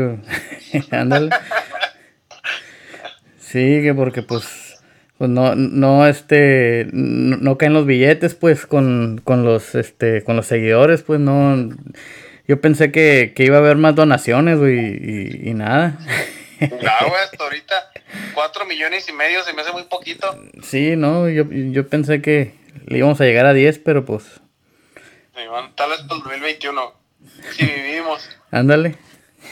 ándale. 0.91 1.29
sí, 3.39 3.83
que 3.83 3.93
porque 3.95 4.23
pues, 4.23 4.83
pues 5.19 5.29
no, 5.29 5.55
no, 5.55 6.07
este, 6.07 6.89
no, 6.93 7.59
caen 7.59 7.75
los 7.75 7.85
billetes, 7.85 8.35
pues, 8.35 8.65
con, 8.65 9.21
con 9.23 9.45
los, 9.45 9.75
este, 9.75 10.25
con 10.25 10.35
los 10.37 10.47
seguidores, 10.47 11.03
pues, 11.03 11.21
no, 11.21 11.69
yo 12.49 12.61
pensé 12.61 12.93
que, 12.93 13.33
que 13.35 13.45
iba 13.45 13.57
a 13.57 13.61
haber 13.61 13.77
más 13.77 13.95
donaciones, 13.95 14.59
güey, 14.59 14.79
y, 14.79 15.51
y, 15.51 15.55
nada. 15.55 15.99
No, 16.61 16.69
güey, 17.09 17.23
hasta 17.23 17.45
ahorita 17.45 17.91
4 18.35 18.65
millones 18.67 19.09
y 19.09 19.13
medio 19.13 19.43
se 19.45 19.53
me 19.53 19.63
hace 19.63 19.73
muy 19.73 19.85
poquito. 19.85 20.39
Sí, 20.63 20.97
no, 20.97 21.29
yo, 21.29 21.45
yo 21.51 21.89
pensé 21.89 22.23
que 22.23 22.55
le 22.87 22.99
íbamos 22.99 23.21
a 23.21 23.25
llegar 23.25 23.47
a 23.47 23.53
10, 23.53 23.79
pero 23.79 24.05
pues 24.05 24.43
tal 25.77 25.91
vez 25.91 26.01
para 26.03 26.17
el 26.17 26.23
2021. 26.25 26.95
Si 27.53 27.65
vivimos. 27.65 28.29
Ándale. 28.51 28.97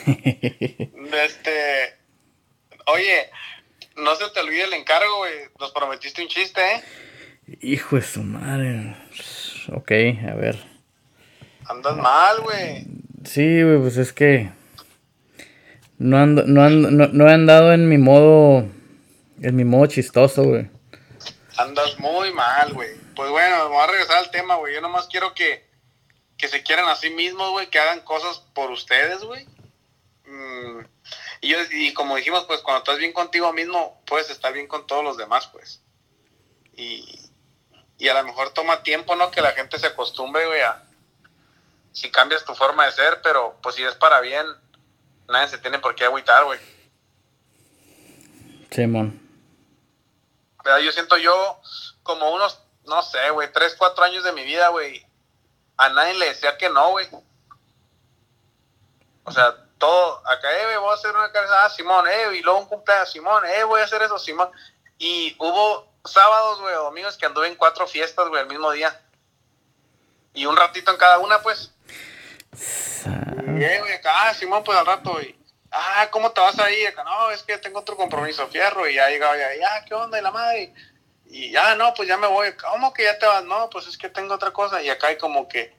este. 0.07 1.97
Oye, 2.87 3.31
no 3.97 4.15
se 4.17 4.29
te 4.31 4.41
olvide 4.41 4.65
el 4.65 4.73
encargo, 4.75 5.19
güey. 5.19 5.35
Nos 5.59 5.73
prometiste 5.73 6.23
un 6.23 6.29
chiste, 6.29 6.61
¿eh? 6.61 6.83
Hijo 7.61 7.97
de 7.97 8.03
su 8.03 8.23
madre. 8.23 8.97
Ok, 9.73 9.93
a 10.29 10.35
ver. 10.35 10.70
Andas 11.71 11.97
mal, 11.97 12.41
güey. 12.41 12.85
Sí, 13.25 13.63
güey, 13.63 13.79
pues 13.79 13.97
es 13.97 14.13
que. 14.13 14.51
No, 15.99 16.19
ando, 16.19 16.43
no, 16.45 16.65
ando, 16.65 16.91
no, 16.91 17.07
no 17.07 17.29
he 17.29 17.33
andado 17.33 17.73
en 17.73 17.89
mi 17.89 17.97
modo. 17.97 18.67
En 19.41 19.55
mi 19.55 19.65
modo 19.65 19.87
chistoso, 19.87 20.43
güey. 20.43 20.69
Andas 21.57 21.97
muy 22.01 22.33
mal, 22.33 22.73
güey. 22.73 22.91
Pues 23.15 23.31
bueno, 23.31 23.57
vamos 23.57 23.85
a 23.85 23.87
regresar 23.87 24.17
al 24.19 24.33
tema, 24.33 24.57
güey. 24.57 24.75
Yo 24.75 24.81
nomás 24.81 25.07
quiero 25.07 25.33
que 25.33 25.71
que 26.37 26.49
se 26.49 26.63
quieran 26.65 26.89
a 26.89 26.97
sí 26.97 27.11
mismos, 27.11 27.51
güey, 27.51 27.69
que 27.69 27.79
hagan 27.79 28.01
cosas 28.01 28.41
por 28.53 28.73
ustedes, 28.73 29.23
güey. 29.23 29.47
Mm, 30.25 30.81
y, 31.43 31.55
y 31.71 31.93
como 31.93 32.17
dijimos, 32.17 32.47
pues 32.47 32.63
cuando 32.63 32.79
estás 32.79 32.99
bien 32.99 33.13
contigo 33.13 33.53
mismo, 33.53 34.03
puedes 34.07 34.29
estar 34.31 34.53
bien 34.53 34.67
con 34.67 34.89
todos 34.89 35.05
los 35.05 35.17
demás, 35.19 35.49
pues. 35.53 35.83
Y, 36.75 37.31
y 37.99 38.09
a 38.09 38.15
lo 38.15 38.25
mejor 38.25 38.55
toma 38.55 38.83
tiempo, 38.83 39.15
¿no? 39.15 39.31
Que 39.31 39.41
la 39.41 39.53
gente 39.53 39.79
se 39.79 39.87
acostumbre, 39.87 40.47
güey, 40.47 40.63
a 40.63 40.83
si 41.93 42.11
cambias 42.11 42.45
tu 42.45 42.55
forma 42.55 42.87
de 42.87 42.93
ser, 42.93 43.21
pero 43.23 43.57
pues 43.63 43.75
si 43.75 43.83
es 43.83 43.95
para 43.95 44.21
bien, 44.21 44.47
nadie 45.29 45.49
se 45.49 45.59
tiene 45.59 45.79
por 45.79 45.95
qué 45.95 46.05
agüitar, 46.05 46.45
güey. 46.45 46.61
Simón. 48.71 49.21
Yo 50.83 50.93
siento 50.93 51.17
yo 51.17 51.61
como 52.03 52.31
unos, 52.33 52.61
no 52.85 53.03
sé, 53.03 53.31
güey, 53.31 53.53
tres, 53.53 53.75
cuatro 53.77 54.05
años 54.05 54.25
de 54.25 54.33
mi 54.33 54.45
vida, 54.45 54.69
güey, 54.69 55.07
a 55.77 55.89
nadie 55.89 56.15
le 56.15 56.27
decía 56.27 56.57
que 56.59 56.69
no, 56.69 56.91
güey. 56.91 57.09
O 59.25 59.33
sea, 59.33 59.57
todo, 59.79 60.23
acá, 60.27 60.53
eh, 60.53 60.77
voy 60.77 60.91
a 60.91 60.95
hacer 60.95 61.15
una 61.15 61.33
cabeza, 61.33 61.65
ah, 61.65 61.71
Simón, 61.71 62.07
eh, 62.07 62.37
y 62.37 62.43
luego 62.43 62.61
un 62.61 62.67
cumpleaños, 62.67 63.11
Simón, 63.11 63.45
eh, 63.47 63.65
voy 63.65 63.81
a 63.81 63.85
hacer 63.85 64.03
eso, 64.03 64.19
Simón. 64.19 64.51
Y 64.99 65.35
hubo 65.39 65.91
sábados, 66.05 66.61
güey, 66.61 66.75
o 66.75 66.85
domingos 66.85 67.17
que 67.17 67.27
anduve 67.27 67.49
en 67.49 67.57
cuatro 67.57 67.87
fiestas, 67.87 68.29
güey, 68.29 68.43
el 68.43 68.49
mismo 68.49 68.71
día. 68.73 69.01
Y 70.35 70.47
un 70.47 70.57
ratito 70.57 70.91
en 70.91 70.99
cada 70.99 71.19
una, 71.19 71.41
pues. 71.41 71.73
Güey, 72.53 73.93
acá, 73.93 74.11
ah, 74.15 74.35
Simón, 74.35 74.63
pues 74.65 74.79
al 74.79 74.87
rato, 74.87 75.13
güey. 75.13 75.35
Ah, 75.71 76.09
¿cómo 76.11 76.33
te 76.33 76.41
vas 76.41 76.59
ahí? 76.59 76.85
Acá, 76.85 77.05
no, 77.05 77.31
es 77.31 77.43
que 77.43 77.59
tengo 77.59 77.81
otro 77.81 77.97
compromiso, 77.97 78.47
fierro, 78.49 78.89
y 78.89 78.95
ya 78.95 79.09
llegaba, 79.09 79.37
ya, 79.37 79.55
ya, 79.55 79.85
¿qué 79.85 79.95
onda? 79.95 80.19
Y 80.19 80.23
la 80.23 80.31
madre, 80.31 80.75
y 81.27 81.51
ya, 81.53 81.77
no, 81.77 81.95
pues 81.95 82.09
ya 82.09 82.17
me 82.17 82.27
voy. 82.27 82.49
¿Cómo 82.55 82.93
que 82.93 83.05
ya 83.05 83.19
te 83.19 83.27
vas? 83.27 83.45
No, 83.45 83.71
pues 83.71 83.87
es 83.87 83.97
que 83.97 84.09
tengo 84.09 84.35
otra 84.35 84.51
cosa. 84.53 84.83
Y 84.83 84.91
acá 84.91 85.09
hay 85.09 85.17
como 85.17 85.49
que 85.49 85.73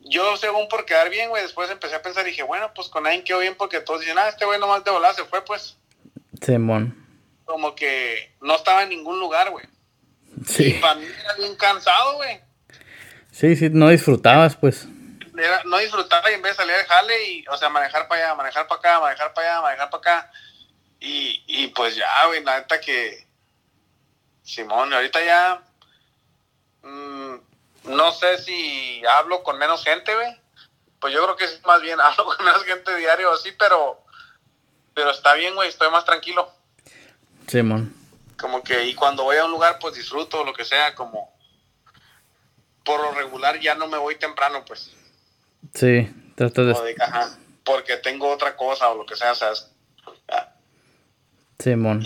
yo, 0.00 0.36
según 0.36 0.68
por 0.68 0.84
quedar 0.84 1.08
bien, 1.08 1.30
güey, 1.30 1.42
después 1.42 1.70
empecé 1.70 1.94
a 1.94 2.02
pensar 2.02 2.26
y 2.26 2.30
dije, 2.30 2.42
bueno, 2.42 2.70
pues 2.74 2.88
con 2.88 3.06
alguien 3.06 3.24
quedó 3.24 3.38
bien 3.38 3.54
porque 3.56 3.80
todos 3.80 4.00
dicen, 4.00 4.18
ah, 4.18 4.28
este 4.28 4.44
güey 4.44 4.60
nomás 4.60 4.84
de 4.84 4.90
volar 4.90 5.14
se 5.14 5.24
fue, 5.24 5.42
pues. 5.44 5.78
Simón. 6.42 7.06
Como 7.44 7.74
que 7.74 8.34
no 8.42 8.54
estaba 8.54 8.82
en 8.82 8.90
ningún 8.90 9.18
lugar, 9.18 9.50
güey. 9.50 9.64
Sí. 10.46 10.64
Y 10.64 10.72
para 10.74 10.96
mí 10.96 11.06
era 11.06 11.34
bien 11.36 11.56
cansado, 11.56 12.16
güey. 12.16 12.40
Sí, 13.32 13.56
sí, 13.56 13.70
no 13.70 13.88
disfrutabas, 13.88 14.56
pues. 14.56 14.86
No 15.64 15.78
disfrutaba 15.78 16.30
y 16.30 16.34
en 16.34 16.42
vez 16.42 16.52
de 16.52 16.62
salir 16.62 16.76
de 16.76 16.84
jale 16.84 17.30
y, 17.30 17.46
o 17.48 17.56
sea, 17.56 17.68
manejar 17.68 18.08
para 18.08 18.24
allá, 18.24 18.34
manejar 18.34 18.66
para 18.66 18.78
acá, 18.78 19.00
manejar 19.00 19.34
para 19.34 19.52
allá, 19.52 19.62
manejar 19.62 19.90
para 19.90 20.00
acá. 20.00 20.32
Y, 21.00 21.44
y 21.46 21.68
pues 21.68 21.96
ya, 21.96 22.26
güey, 22.26 22.42
la 22.42 22.58
neta 22.58 22.80
que 22.80 23.26
Simón, 24.42 24.92
ahorita 24.92 25.22
ya 25.22 25.62
mm, 26.82 27.34
no 27.84 28.12
sé 28.12 28.38
si 28.38 29.02
hablo 29.06 29.42
con 29.42 29.58
menos 29.58 29.84
gente, 29.84 30.14
güey. 30.14 30.40
Pues 31.00 31.14
yo 31.14 31.22
creo 31.22 31.36
que 31.36 31.44
es 31.44 31.64
más 31.66 31.80
bien 31.82 32.00
hablo 32.00 32.24
con 32.24 32.44
menos 32.44 32.64
gente 32.64 32.96
diario 32.96 33.32
así, 33.32 33.52
pero 33.52 34.02
pero 34.94 35.10
está 35.10 35.34
bien, 35.34 35.54
güey, 35.54 35.68
estoy 35.68 35.90
más 35.90 36.04
tranquilo. 36.04 36.50
Simón. 37.46 37.94
Como 38.36 38.62
que 38.62 38.86
y 38.86 38.94
cuando 38.94 39.24
voy 39.24 39.36
a 39.36 39.44
un 39.44 39.50
lugar 39.50 39.78
pues 39.78 39.94
disfruto 39.94 40.42
lo 40.44 40.54
que 40.54 40.64
sea, 40.64 40.94
como 40.94 41.36
por 42.84 43.00
lo 43.02 43.12
regular 43.12 43.60
ya 43.60 43.74
no 43.74 43.86
me 43.86 43.98
voy 43.98 44.16
temprano, 44.16 44.64
pues. 44.64 44.90
Sí, 45.74 46.08
trato 46.34 46.64
de... 46.64 46.94
ajá, 46.98 47.38
porque 47.64 47.96
tengo 47.98 48.28
otra 48.30 48.56
cosa 48.56 48.88
o 48.90 48.98
lo 48.98 49.06
que 49.06 49.16
sea, 49.16 49.32
o 49.32 49.34
sea, 49.34 49.52
Simón. 51.58 52.04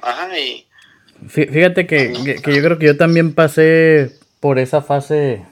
Ajá, 0.00 0.38
y 0.38 0.66
Fíjate 1.28 1.86
que, 1.86 2.12
que, 2.42 2.54
yo 2.54 2.62
creo 2.62 2.78
que 2.78 2.86
yo 2.86 2.96
también 2.96 3.34
pasé 3.34 4.18
por 4.40 4.58
esa 4.58 4.80
fase, 4.80 5.44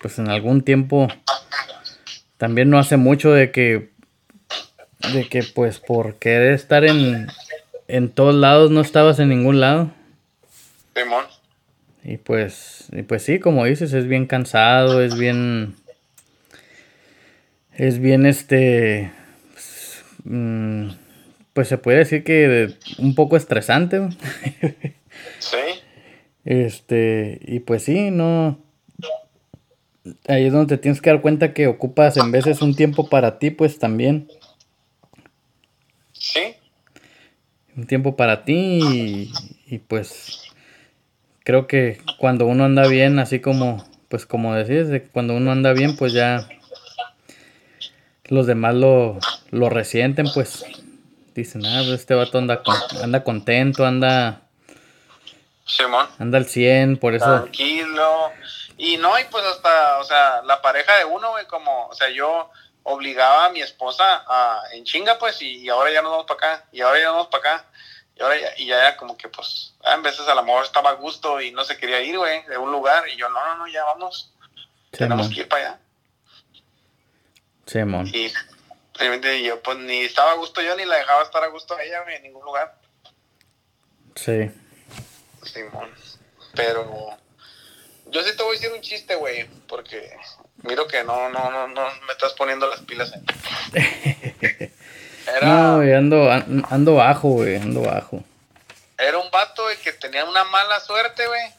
pues 0.00 0.18
en 0.18 0.28
algún 0.28 0.62
tiempo, 0.62 1.08
también 2.38 2.70
no 2.70 2.78
hace 2.78 2.96
mucho 2.96 3.32
de 3.32 3.50
que, 3.50 3.90
de 5.12 5.28
que 5.28 5.42
pues 5.42 5.80
por 5.80 6.16
querer 6.16 6.52
estar 6.52 6.84
en, 6.84 7.26
en 7.88 8.10
todos 8.10 8.34
lados 8.34 8.70
no 8.70 8.80
estabas 8.80 9.18
en 9.18 9.30
ningún 9.30 9.58
lado. 9.60 9.90
Y 12.04 12.16
pues, 12.16 12.88
y 12.92 13.02
pues 13.02 13.22
sí, 13.22 13.38
como 13.38 13.64
dices, 13.64 13.92
es 13.92 14.08
bien 14.08 14.26
cansado, 14.26 15.02
es 15.02 15.16
bien, 15.16 15.76
es 17.74 18.00
bien 18.00 18.26
este, 18.26 19.12
pues, 19.52 20.04
mm, 20.24 20.88
pues 21.52 21.68
se 21.68 21.78
puede 21.78 21.98
decir 21.98 22.24
que 22.24 22.74
un 22.98 23.14
poco 23.14 23.36
estresante. 23.36 24.08
sí. 25.38 25.56
Este, 26.44 27.38
y 27.42 27.60
pues 27.60 27.84
sí, 27.84 28.10
no. 28.10 28.58
Ahí 30.26 30.46
es 30.46 30.52
donde 30.52 30.76
te 30.76 30.82
tienes 30.82 31.00
que 31.00 31.10
dar 31.10 31.20
cuenta 31.20 31.54
que 31.54 31.68
ocupas 31.68 32.16
en 32.16 32.32
veces 32.32 32.62
un 32.62 32.74
tiempo 32.74 33.08
para 33.08 33.38
ti, 33.38 33.50
pues 33.50 33.78
también. 33.78 34.28
Sí. 36.12 36.56
Un 37.76 37.86
tiempo 37.86 38.16
para 38.16 38.44
ti 38.44 38.80
y, 38.82 39.32
y 39.66 39.78
pues 39.78 40.51
creo 41.44 41.66
que 41.66 42.00
cuando 42.18 42.46
uno 42.46 42.64
anda 42.64 42.86
bien, 42.88 43.18
así 43.18 43.40
como, 43.40 43.86
pues 44.08 44.26
como 44.26 44.54
decís, 44.54 45.02
cuando 45.12 45.34
uno 45.34 45.52
anda 45.52 45.72
bien, 45.72 45.96
pues 45.96 46.12
ya 46.12 46.48
los 48.26 48.46
demás 48.46 48.74
lo, 48.74 49.18
lo 49.50 49.68
resienten, 49.68 50.26
pues 50.32 50.64
Dicen, 51.34 51.64
ah, 51.64 51.80
pues 51.86 52.00
este 52.00 52.14
vato 52.14 52.38
anda, 52.38 52.62
anda 53.02 53.24
contento, 53.24 53.86
anda... 53.86 54.42
Simón. 55.64 56.06
Anda 56.18 56.36
al 56.36 56.46
100, 56.46 56.98
por 56.98 57.14
eso... 57.14 57.24
Tranquilo. 57.24 58.32
Y 58.76 58.98
no, 58.98 59.18
y 59.18 59.24
pues 59.24 59.44
hasta, 59.46 59.98
o 59.98 60.04
sea, 60.04 60.42
la 60.42 60.60
pareja 60.60 60.98
de 60.98 61.06
uno, 61.06 61.30
güey, 61.30 61.46
como, 61.46 61.86
o 61.86 61.94
sea, 61.94 62.10
yo 62.10 62.50
obligaba 62.82 63.46
a 63.46 63.50
mi 63.50 63.62
esposa 63.62 64.04
a, 64.26 64.62
en 64.72 64.84
chinga, 64.84 65.18
pues, 65.18 65.40
y, 65.40 65.68
ahora 65.70 65.90
ya 65.90 66.02
nos 66.02 66.10
vamos 66.10 66.26
para 66.26 66.54
acá, 66.54 66.64
y 66.70 66.82
ahora 66.82 66.98
ya 66.98 67.06
nos 67.06 67.14
vamos 67.14 67.28
para 67.28 67.54
acá, 67.54 67.64
y 68.16 68.22
ahora 68.22 68.38
ya, 68.38 68.52
y 68.56 68.66
ya 68.66 68.78
era 68.78 68.96
como 68.96 69.16
que, 69.16 69.28
pues, 69.28 69.74
ah, 69.84 69.94
en 69.94 70.02
veces 70.02 70.26
a 70.28 70.34
lo 70.34 70.42
mejor 70.42 70.64
estaba 70.64 70.90
a 70.90 70.94
gusto 70.94 71.40
y 71.40 71.50
no 71.50 71.64
se 71.64 71.76
quería 71.76 72.00
ir, 72.00 72.18
güey, 72.18 72.44
de 72.46 72.58
un 72.58 72.70
lugar, 72.70 73.08
y 73.08 73.16
yo, 73.16 73.28
no, 73.28 73.44
no, 73.44 73.58
no, 73.58 73.66
ya 73.68 73.84
vamos, 73.84 74.32
tenemos 74.90 75.28
que 75.28 75.40
ir 75.40 75.48
para 75.48 75.66
allá. 75.66 75.78
Simón. 77.66 78.06
y 78.12 78.30
yo 79.44 79.62
pues 79.62 79.78
ni 79.78 80.00
estaba 80.00 80.32
a 80.32 80.34
gusto 80.34 80.60
yo 80.60 80.76
ni 80.76 80.84
la 80.84 80.96
dejaba 80.96 81.22
estar 81.22 81.42
a 81.42 81.46
gusto 81.46 81.74
a 81.74 81.82
ella 81.82 82.04
en 82.08 82.22
ningún 82.22 82.44
lugar. 82.44 82.76
Sí. 84.14 84.50
Simón. 85.42 85.90
Pero 86.54 87.16
yo 88.06 88.22
sí 88.22 88.36
te 88.36 88.42
voy 88.42 88.56
a 88.56 88.60
decir 88.60 88.74
un 88.74 88.82
chiste, 88.82 89.14
güey, 89.14 89.48
porque 89.66 90.14
miro 90.62 90.86
que 90.86 91.02
no, 91.02 91.30
no, 91.30 91.50
no, 91.50 91.68
no 91.68 91.82
me 92.06 92.12
estás 92.12 92.34
poniendo 92.34 92.68
las 92.68 92.80
pilas. 92.82 93.12
Era, 95.26 95.46
no, 95.46 95.76
güey, 95.76 95.94
ando, 95.94 96.30
ando 96.30 96.94
bajo, 96.94 97.28
güey, 97.28 97.56
ando 97.56 97.82
bajo. 97.82 98.22
Era 98.98 99.18
un 99.18 99.30
vato, 99.30 99.64
güey, 99.64 99.76
que 99.78 99.92
tenía 99.92 100.24
una 100.24 100.44
mala 100.44 100.80
suerte, 100.80 101.26
güey. 101.26 101.52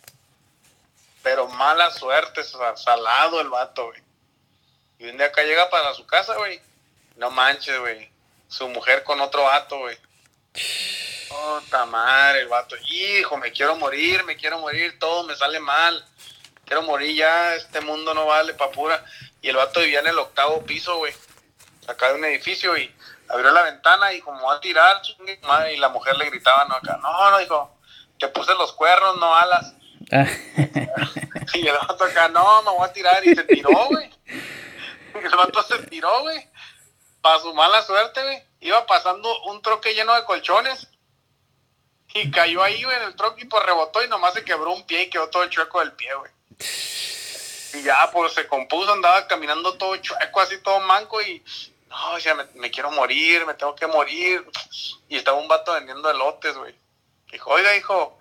Pero 1.22 1.48
mala 1.48 1.90
suerte, 1.92 2.42
salado 2.44 3.42
el 3.42 3.50
vato, 3.50 3.88
güey. 3.88 4.02
Y 5.00 5.10
un 5.10 5.18
día 5.18 5.28
acá 5.28 5.44
llega 5.44 5.70
para 5.70 5.94
su 5.94 6.06
casa, 6.06 6.36
güey 6.36 6.62
No 7.18 7.32
manches, 7.32 7.78
güey. 7.80 8.10
Su 8.48 8.68
mujer 8.70 9.04
con 9.04 9.20
otro 9.20 9.44
vato, 9.44 9.80
güey. 9.80 9.98
Puta 11.28 11.86
madre, 11.86 12.42
el 12.42 12.48
vato. 12.48 12.76
Hijo, 12.90 13.38
me 13.38 13.52
quiero 13.52 13.76
morir, 13.76 14.24
me 14.24 14.38
quiero 14.38 14.60
morir, 14.60 15.00
todo 15.00 15.24
me 15.24 15.36
sale 15.36 15.60
mal. 15.60 16.06
Quiero 16.66 16.84
morir 16.84 17.16
ya, 17.16 17.56
este 17.56 17.82
mundo 17.82 18.14
no 18.14 18.26
vale 18.26 18.54
pa' 18.54 18.72
pura. 18.72 19.04
Y 19.42 19.50
el 19.50 19.56
vato 19.56 19.80
vivía 19.80 20.00
en 20.00 20.08
el 20.08 20.20
octavo 20.20 20.64
piso, 20.64 20.98
güey. 20.98 21.14
Acá 21.88 22.10
de 22.10 22.16
un 22.16 22.26
edificio 22.26 22.78
y 22.78 22.94
abrió 23.30 23.52
la 23.52 23.64
ventana 23.64 24.14
y 24.14 24.22
como 24.22 24.48
va 24.48 24.56
a 24.56 24.62
tirar, 24.62 25.02
y 25.72 25.78
la 25.78 25.90
mujer 25.90 26.16
le 26.18 26.30
gritaba, 26.30 26.66
no, 26.66 26.76
acá, 26.76 27.00
no, 27.02 27.32
no, 27.32 27.38
dijo, 27.40 27.78
te 28.20 28.28
puse 28.30 28.54
los 28.56 28.74
cuernos, 28.74 29.18
no 29.18 29.36
alas. 29.36 29.74
y 31.54 31.68
el 31.68 31.78
vato 31.78 32.04
acá, 32.04 32.30
no, 32.30 32.62
me 32.64 32.72
voy 32.72 32.88
a 32.88 32.94
tirar, 32.94 33.26
y 33.26 33.36
se 33.36 33.44
tiró, 33.44 33.72
güey. 33.88 34.12
El 35.14 35.36
vato 35.36 35.62
se 35.64 35.78
tiró, 35.84 36.22
güey. 36.22 36.50
Para 37.22 37.40
su 37.40 37.54
mala 37.54 37.82
suerte, 37.84 38.22
güey. 38.22 38.44
Iba 38.62 38.86
pasando 38.86 39.44
un 39.44 39.62
troque 39.62 39.94
lleno 39.94 40.14
de 40.16 40.26
colchones. 40.26 40.90
Y 42.16 42.30
cayó 42.32 42.62
ahí, 42.62 42.84
güey, 42.84 42.96
en 42.98 43.04
el 43.04 43.16
troque 43.16 43.44
y 43.44 43.46
pues 43.46 43.64
rebotó 43.64 44.04
y 44.04 44.08
nomás 44.08 44.34
se 44.34 44.44
quebró 44.44 44.72
un 44.72 44.86
pie 44.86 45.04
y 45.04 45.10
quedó 45.10 45.30
todo 45.30 45.48
chueco 45.48 45.80
del 45.80 45.94
pie, 45.94 46.14
güey. 46.14 46.32
Y 47.74 47.84
ya, 47.84 48.10
pues 48.12 48.34
se 48.34 48.48
compuso, 48.48 48.94
andaba 48.94 49.28
caminando 49.28 49.74
todo 49.78 49.96
chueco, 49.98 50.42
así 50.42 50.60
todo 50.60 50.80
manco 50.82 51.22
y 51.22 51.44
no, 51.94 52.18
ya 52.18 52.36
me, 52.56 52.72
quiero 52.72 52.92
morir, 52.92 53.46
me 53.46 53.54
tengo 53.54 53.76
que 53.76 53.88
morir. 53.88 54.46
Y 55.08 55.18
estaba 55.18 55.38
un 55.38 55.48
vato 55.48 55.74
vendiendo 55.74 56.10
elotes, 56.10 56.58
güey. 56.58 56.74
Dijo, 57.32 57.52
oiga, 57.52 57.76
hijo, 57.76 58.20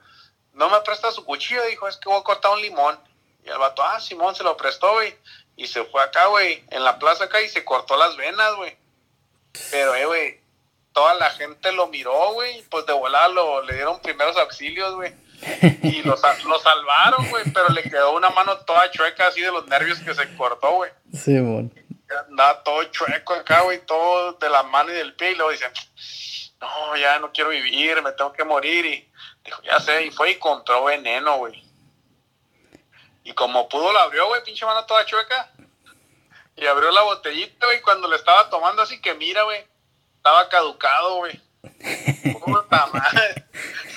no 0.53 0.69
me 0.69 0.81
presta 0.83 1.11
su 1.11 1.25
cuchillo, 1.25 1.65
dijo, 1.65 1.89
es 1.89 1.97
que 1.97 2.09
voy 2.09 2.21
a 2.21 2.25
cortar 2.25 2.53
un 2.53 2.61
limón. 2.61 2.99
Y 3.45 3.49
el 3.49 3.59
vato, 3.59 3.83
ah, 3.83 3.99
Simón 3.99 4.35
se 4.35 4.45
lo 4.45 4.57
prestó, 4.57 4.93
güey. 4.93 5.15
Y 5.57 5.67
se 5.67 5.85
fue 5.85 6.03
acá, 6.03 6.27
güey, 6.27 6.63
en 6.71 6.85
la 6.85 6.99
plaza 6.99 7.25
acá 7.25 7.41
y 7.41 7.49
se 7.49 7.65
cortó 7.65 7.97
las 7.97 8.17
venas, 8.17 8.55
güey. 8.57 8.77
Pero, 9.71 9.95
eh, 9.95 10.07
güey, 10.07 10.41
toda 10.93 11.15
la 11.15 11.31
gente 11.31 11.73
lo 11.73 11.89
miró, 11.89 12.33
güey. 12.35 12.63
Pues 12.71 12.87
de 12.87 12.93
volada 12.93 13.29
lo, 13.29 13.63
le 13.63 13.75
dieron 13.75 14.01
primeros 14.01 14.37
auxilios, 14.37 14.95
güey. 14.95 15.13
Y 15.83 16.03
lo, 16.03 16.15
lo 16.15 16.59
salvaron, 16.61 17.29
güey. 17.31 17.45
Pero 17.53 17.69
le 17.71 17.83
quedó 17.83 18.15
una 18.15 18.31
mano 18.31 18.59
toda 18.59 18.91
chueca 18.91 19.27
así 19.29 19.41
de 19.41 19.51
los 19.51 19.67
nervios 19.67 19.99
que 20.01 20.15
se 20.15 20.35
cortó, 20.37 20.71
güey. 20.73 20.91
Bueno. 21.41 21.71
Andaba 22.29 22.63
todo 22.63 22.85
chueco 22.85 23.35
acá, 23.35 23.63
güey, 23.63 23.85
todo 23.87 24.33
de 24.35 24.49
la 24.49 24.63
mano 24.63 24.91
y 24.91 24.95
del 24.95 25.15
pie. 25.15 25.33
Y 25.33 25.35
luego 25.35 25.51
dicen, 25.51 25.73
no, 26.61 26.97
ya 26.97 27.19
no 27.19 27.33
quiero 27.33 27.51
vivir, 27.51 28.01
me 28.03 28.13
tengo 28.13 28.33
que 28.33 28.45
morir. 28.45 28.85
Y 28.87 29.11
dijo, 29.45 29.63
ya 29.63 29.81
sé. 29.81 30.07
Y 30.07 30.11
fue 30.11 30.31
y 30.31 30.35
encontró 30.35 30.85
veneno, 30.85 31.39
güey. 31.39 31.63
Y 33.25 33.33
como 33.35 33.69
pudo, 33.69 33.93
la 33.93 34.03
abrió, 34.03 34.27
güey, 34.29 34.43
pinche 34.45 34.65
mano 34.65 34.85
toda 34.87 35.07
chueca. 35.07 35.51
Y 36.57 36.67
abrió 36.67 36.91
la 36.91 37.03
botellita, 37.03 37.67
güey, 37.67 37.81
cuando 37.81 38.09
le 38.09 38.17
estaba 38.17 38.51
tomando 38.51 38.83
así 38.83 39.01
que 39.01 39.15
mira, 39.15 39.43
güey, 39.45 39.65
estaba 40.17 40.49
caducado, 40.49 41.17
güey. 41.17 41.41
Puta 42.45 42.87
madre. 42.87 43.47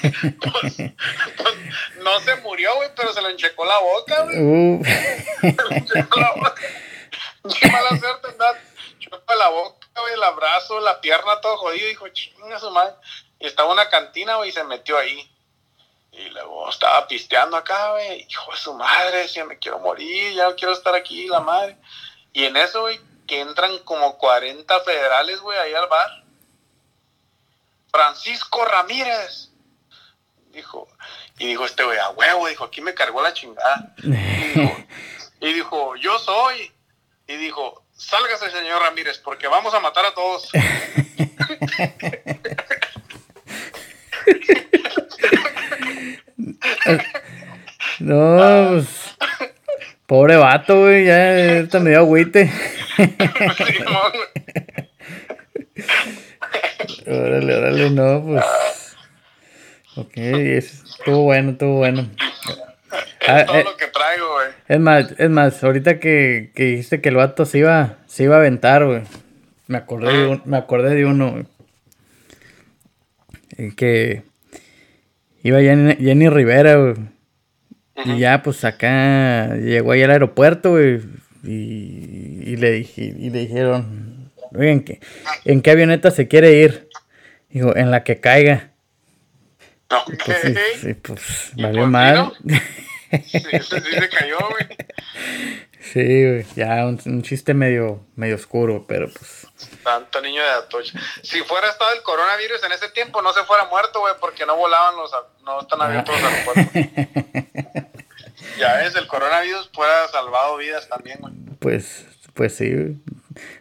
Pues, 0.02 0.76
pues, 0.78 1.56
no 2.04 2.20
se 2.20 2.36
murió, 2.38 2.76
güey, 2.76 2.90
pero 2.96 3.12
se 3.12 3.22
le 3.22 3.32
enchecó 3.32 3.66
la 3.66 3.80
boca, 3.80 4.22
güey. 4.24 4.38
Uh. 4.40 4.84
se 4.84 5.70
le 5.70 5.78
enchecó 5.78 6.20
la 6.20 6.32
boca. 6.32 6.56
Qué 7.54 7.68
mala 7.72 7.98
suerte, 8.00 8.28
andar. 8.30 8.62
Chupa 9.00 9.36
la 9.36 9.50
boca, 9.50 9.88
güey, 10.02 10.14
el 10.14 10.24
abrazo, 10.24 10.80
la 10.80 11.00
pierna, 11.02 11.42
todo 11.42 11.58
jodido. 11.58 11.88
Dijo, 11.88 12.08
chinga 12.10 12.60
su 12.60 12.72
madre. 12.72 12.96
Y 13.40 13.48
estaba 13.48 13.72
una 13.72 13.90
cantina, 13.90 14.36
güey, 14.36 14.50
y 14.50 14.54
se 14.54 14.64
metió 14.64 14.98
ahí. 14.98 15.32
Y 16.12 16.30
luego 16.30 16.70
estaba 16.70 17.08
pisteando 17.08 17.58
acá, 17.58 17.92
güey. 17.92 18.26
Hijo 18.30 18.52
de 18.52 18.58
su 18.58 18.74
madre, 18.74 19.20
decía, 19.20 19.46
me 19.46 19.60
quiero 19.60 19.80
morir, 19.80 20.34
ya 20.34 20.50
no 20.50 20.56
quiero 20.56 20.74
estar 20.74 20.96
aquí, 20.96 21.28
la 21.28 21.42
madre. 21.42 21.78
Y 22.32 22.46
en 22.46 22.56
eso, 22.58 22.82
güey, 22.82 23.00
que 23.28 23.42
entran 23.42 23.80
como 23.80 24.18
40 24.18 24.80
federales, 24.82 25.40
güey, 25.42 25.58
ahí 25.58 25.74
al 25.74 25.88
bar. 25.88 26.24
Francisco 27.92 28.66
Ramírez. 28.66 29.50
Dijo, 30.52 30.88
y 31.38 31.48
dijo 31.48 31.66
este 31.66 31.84
güey, 31.84 31.98
a 31.98 32.10
huevo, 32.10 32.48
dijo, 32.48 32.64
aquí 32.64 32.82
me 32.82 32.94
cargó 32.94 33.22
la 33.22 33.34
chingada. 33.34 33.94
Y 33.98 34.10
dijo, 34.10 34.78
y 35.42 35.54
dijo, 35.54 35.96
yo 35.98 36.18
soy. 36.20 36.72
Y 37.28 37.38
dijo, 37.38 37.86
sálgase, 37.96 38.52
señor 38.52 38.82
Ramírez, 38.82 39.20
porque 39.20 39.48
vamos 39.48 39.74
a 39.74 39.80
matar 39.80 40.06
a 40.06 40.14
todos. 40.14 40.50
No, 48.00 48.70
pues. 48.72 48.88
Pobre 50.06 50.36
vato, 50.36 50.82
güey, 50.82 51.06
ya 51.06 51.60
está 51.60 51.80
medio 51.80 52.00
agüite. 52.00 52.52
órale, 57.08 57.56
órale, 57.56 57.90
no, 57.90 58.24
pues. 58.24 58.46
Ok, 59.96 60.12
estuvo 60.16 61.24
bueno, 61.24 61.52
estuvo 61.52 61.78
bueno. 61.78 62.08
Es 62.20 63.30
ah, 63.30 63.46
todo 63.46 63.58
eh, 63.58 63.64
lo 63.64 63.78
que 63.78 63.88
traigo. 63.88 64.35
Es 64.68 64.80
más, 64.80 65.14
es 65.18 65.30
más, 65.30 65.64
ahorita 65.64 66.00
que, 66.00 66.52
que 66.56 66.66
dijiste 66.66 67.00
que 67.00 67.10
el 67.10 67.16
vato 67.16 67.46
se 67.46 67.60
iba, 67.60 68.00
se 68.08 68.24
iba 68.24 68.36
a 68.36 68.40
aventar, 68.40 68.86
güey. 68.86 69.02
Me 69.68 69.78
acordé 69.78 70.18
de, 70.18 70.28
un, 70.28 70.42
me 70.46 70.58
acordé 70.58 70.96
de 70.96 71.06
uno, 71.06 71.32
güey. 71.32 71.46
Que 73.76 74.24
iba 75.44 75.60
Jenny, 75.62 75.96
Jenny 75.96 76.30
Rivera, 76.30 76.76
güey. 76.76 76.96
Y 78.06 78.20
ya, 78.20 78.42
pues 78.44 78.64
acá 78.66 79.56
llegó 79.56 79.92
ahí 79.92 80.04
al 80.04 80.12
aeropuerto, 80.12 80.72
güey. 80.72 81.02
Y, 81.44 82.42
y, 82.46 82.56
le, 82.58 82.72
dije, 82.72 83.14
y 83.18 83.30
le 83.30 83.40
dijeron, 83.40 84.32
oigan, 84.52 84.68
¿en 84.68 84.84
qué, 84.84 85.00
¿en 85.46 85.62
qué 85.62 85.72
avioneta 85.72 86.10
se 86.10 86.28
quiere 86.28 86.54
ir? 86.54 86.90
Dijo, 87.50 87.76
en 87.76 87.92
la 87.92 88.04
que 88.04 88.20
caiga. 88.20 88.72
Okay. 89.90 90.18
Pues, 90.26 90.38
sí, 90.42 90.56
sí, 90.82 90.94
pues 90.96 91.52
valió 91.58 91.86
mal. 91.86 92.34
Sí, 93.12 93.40
sí, 93.40 93.42
se 93.42 94.10
cayó, 94.10 94.38
güey. 94.50 94.68
Sí, 95.94 96.00
güey, 96.02 96.46
ya 96.56 96.86
un, 96.86 97.00
un, 97.06 97.22
chiste 97.22 97.54
medio, 97.54 98.04
medio 98.16 98.36
oscuro, 98.36 98.86
pero 98.88 99.08
pues. 99.08 99.48
Tanto 99.84 100.20
niño 100.22 100.42
de 100.42 100.50
Atocha. 100.50 101.00
Si 101.22 101.42
fuera 101.42 101.68
estado 101.70 101.94
el 101.94 102.02
coronavirus 102.02 102.64
en 102.64 102.72
ese 102.72 102.90
tiempo, 102.90 103.22
no 103.22 103.32
se 103.34 103.44
fuera 103.44 103.66
muerto, 103.66 104.00
güey, 104.00 104.14
porque 104.20 104.46
no 104.46 104.56
volaban 104.58 104.96
los. 104.96 105.12
No 105.44 105.62
están 105.62 105.82
abiertos 105.82 106.20
los 106.20 106.32
aeropuertos. 106.32 106.74
ya 108.60 108.78
ves, 108.78 108.96
el 108.96 109.08
coronavirus 109.08 109.70
fuera 109.74 110.08
salvado 110.08 110.58
vidas 110.58 110.90
también, 110.90 111.20
güey. 111.22 111.34
Pues, 111.60 112.06
pues 112.34 112.56
sí, 112.56 112.74
güey. 112.74 112.98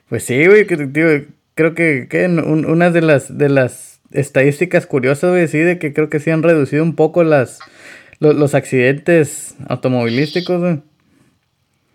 Pues 0.09 0.25
sí, 0.25 0.47
güey, 0.47 0.67
que, 0.67 1.29
creo 1.55 1.75
que, 1.75 2.09
que 2.09 2.25
un, 2.27 2.65
una 2.65 2.91
de 2.91 3.03
las, 3.03 3.37
de 3.37 3.49
las 3.49 4.01
estadísticas 4.13 4.87
curiosas, 4.87 5.31
güey, 5.31 5.49
sí, 5.49 5.59
de 5.59 5.79
que 5.79 5.93
creo 5.93 6.09
que 6.09 6.21
sí 6.21 6.31
han 6.31 6.43
reducido 6.43 6.83
un 6.83 6.97
poco 6.97 7.23
las 7.23 7.59
los, 8.19 8.35
los 8.35 8.55
accidentes 8.55 9.55
automovilísticos, 9.69 10.61
güey. 10.61 10.83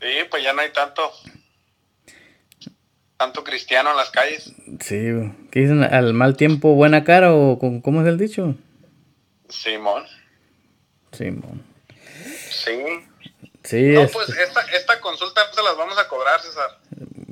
Sí, 0.01 0.27
pues 0.29 0.43
ya 0.43 0.53
no 0.53 0.61
hay 0.61 0.71
tanto 0.71 1.11
tanto 3.19 3.43
cristiano 3.43 3.91
en 3.91 3.97
las 3.97 4.09
calles. 4.11 4.53
Sí, 4.79 5.11
¿qué 5.51 5.59
dicen? 5.59 5.83
¿Al 5.83 6.13
mal 6.13 6.37
tiempo 6.37 6.75
buena 6.75 7.03
cara 7.03 7.33
o 7.33 7.59
cómo 7.59 8.01
es 8.01 8.07
el 8.07 8.17
dicho? 8.17 8.55
Simón. 9.49 10.05
Simón. 11.11 11.61
Sí. 12.49 12.81
Sí. 13.63 13.89
No, 13.89 14.07
pues 14.07 14.29
esta, 14.29 14.61
esta 14.73 15.01
consulta 15.01 15.41
se 15.53 15.61
las 15.61 15.75
vamos 15.75 15.97
a 15.99 16.07
cobrar, 16.07 16.39
César. 16.39 16.79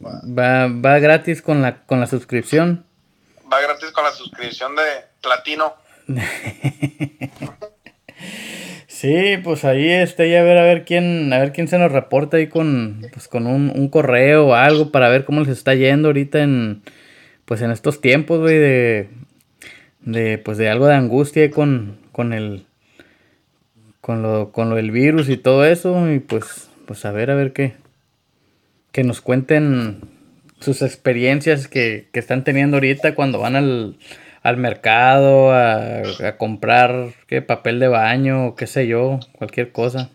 Va, 0.04 0.68
va 0.68 1.00
gratis 1.00 1.42
con 1.42 1.62
la, 1.62 1.86
con 1.86 2.02
la 2.02 2.08
suscripción. 2.08 2.86
Va 3.52 3.62
gratis 3.62 3.92
con 3.92 4.04
la 4.04 4.12
suscripción 4.12 4.76
de 4.76 4.84
platino. 5.22 5.74
Sí, 9.00 9.38
pues 9.44 9.64
ahí 9.64 9.92
este, 9.92 10.28
ya 10.28 10.40
a 10.40 10.44
ver, 10.44 10.58
a 10.58 10.64
ver 10.64 10.84
quién, 10.84 11.32
a 11.32 11.38
ver 11.38 11.52
quién 11.52 11.68
se 11.68 11.78
nos 11.78 11.92
reporta 11.92 12.38
ahí 12.38 12.48
con, 12.48 13.06
pues 13.14 13.28
con 13.28 13.46
un, 13.46 13.72
un 13.76 13.90
correo 13.90 14.48
o 14.48 14.54
algo 14.56 14.92
para 14.92 15.08
ver 15.08 15.24
cómo 15.24 15.42
les 15.42 15.50
está 15.50 15.76
yendo 15.76 16.08
ahorita 16.08 16.42
en, 16.42 16.82
pues 17.46 17.62
en 17.62 17.70
estos 17.70 18.02
tiempos, 18.02 18.40
güey, 18.40 18.58
de, 18.58 19.10
de, 20.02 20.40
pues 20.40 20.58
de 20.58 20.68
algo 20.70 20.88
de 20.88 20.96
angustia 20.96 21.52
con, 21.52 22.00
con 22.12 22.34
el, 22.34 22.66
con 24.02 24.24
lo, 24.24 24.52
con 24.52 24.72
lo 24.72 24.78
del 24.78 24.90
virus 24.90 25.30
y 25.30 25.38
todo 25.38 25.64
eso, 25.64 26.12
y 26.12 26.18
pues, 26.18 26.72
pues 26.88 27.06
a 27.06 27.12
ver, 27.12 27.30
a 27.30 27.36
ver 27.36 27.54
qué, 27.54 27.74
que 28.92 29.04
nos 29.04 29.22
cuenten 29.22 30.00
sus 30.60 30.82
experiencias 30.82 31.68
que, 31.68 32.08
que 32.12 32.20
están 32.20 32.44
teniendo 32.44 32.78
ahorita 32.78 33.14
cuando 33.14 33.38
van 33.38 33.58
al, 33.58 33.96
al 34.48 34.56
mercado 34.56 35.52
a, 35.52 36.38
comprar 36.38 37.14
¿qué? 37.28 37.42
papel 37.42 37.82
de 37.82 37.90
baño, 37.90 38.56
qué 38.56 38.66
sé 38.66 38.88
yo, 38.88 39.20
cualquier 39.38 39.74
cosa. 39.74 40.10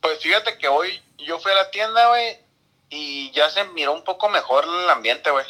Pues 0.00 0.20
fíjate 0.20 0.56
que 0.58 0.68
hoy 0.68 1.02
yo 1.18 1.40
fui 1.40 1.50
a 1.50 1.56
la 1.56 1.72
tienda, 1.72 2.06
güey, 2.08 2.38
y 2.88 3.32
ya 3.32 3.50
se 3.50 3.64
miró 3.74 3.94
un 3.94 4.04
poco 4.04 4.28
mejor 4.28 4.64
el 4.64 4.88
ambiente, 4.88 5.28
güey. 5.28 5.44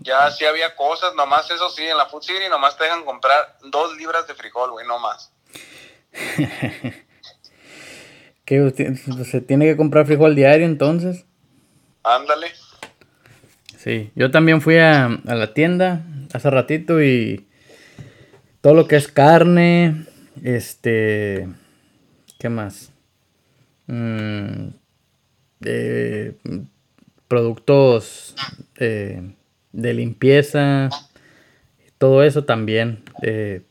Ya 0.00 0.28
sí 0.32 0.44
había 0.44 0.74
cosas, 0.74 1.14
nomás 1.14 1.48
eso 1.52 1.70
sí, 1.70 1.84
en 1.84 1.96
la 1.96 2.06
Food 2.06 2.22
City 2.22 2.48
nomás 2.50 2.76
te 2.76 2.82
dejan 2.82 3.04
comprar 3.04 3.58
dos 3.66 3.96
libras 3.96 4.26
de 4.26 4.34
frijol, 4.34 4.72
güey, 4.72 4.84
no 4.88 4.98
más. 4.98 5.30
¿Qué? 8.44 8.72
¿Se 9.24 9.40
tiene 9.40 9.66
que 9.66 9.76
comprar 9.76 10.04
frijol 10.04 10.34
diario 10.34 10.66
entonces? 10.66 11.26
Ándale. 12.02 12.52
Sí, 13.78 14.10
yo 14.16 14.32
también 14.32 14.60
fui 14.60 14.78
a, 14.78 15.04
a 15.04 15.34
la 15.36 15.54
tienda 15.54 16.02
hace 16.36 16.50
ratito 16.50 17.02
y 17.02 17.46
todo 18.60 18.74
lo 18.74 18.86
que 18.88 18.96
es 18.96 19.08
carne, 19.08 20.06
este, 20.42 21.48
¿qué 22.38 22.48
más? 22.48 22.92
Mm, 23.86 24.68
eh, 25.64 26.34
productos 27.28 28.34
eh, 28.78 29.22
de 29.72 29.94
limpieza, 29.94 30.90
todo 31.98 32.22
eso 32.22 32.44
también. 32.44 33.02
eh, 33.22 33.62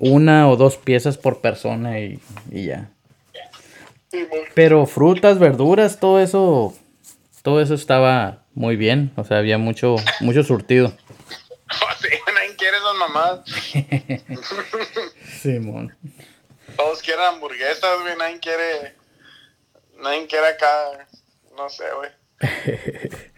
una 0.00 0.48
o 0.48 0.56
dos 0.56 0.78
piezas 0.78 1.16
por 1.16 1.40
persona 1.40 2.00
y, 2.00 2.18
y 2.50 2.66
ya. 2.66 2.90
Pero 4.54 4.86
frutas, 4.86 5.38
verduras, 5.38 6.00
todo 6.00 6.20
eso, 6.20 6.74
todo 7.42 7.60
eso 7.60 7.74
estaba 7.74 8.44
muy 8.54 8.76
bien. 8.76 9.12
O 9.16 9.24
sea, 9.24 9.38
había 9.38 9.58
mucho, 9.58 9.96
mucho 10.20 10.42
surtido. 10.42 10.92
Mamás. 13.12 13.40
Simón. 15.42 15.96
Todos 16.76 17.02
quieren 17.02 17.24
hamburguesas, 17.24 18.00
güey. 18.00 18.16
Nadie 18.16 18.40
quiere. 18.40 18.96
Nadie 19.98 20.26
quiere 20.26 20.46
acá. 20.48 21.06
No 21.56 21.68
sé, 21.68 21.84
güey. 21.94 22.10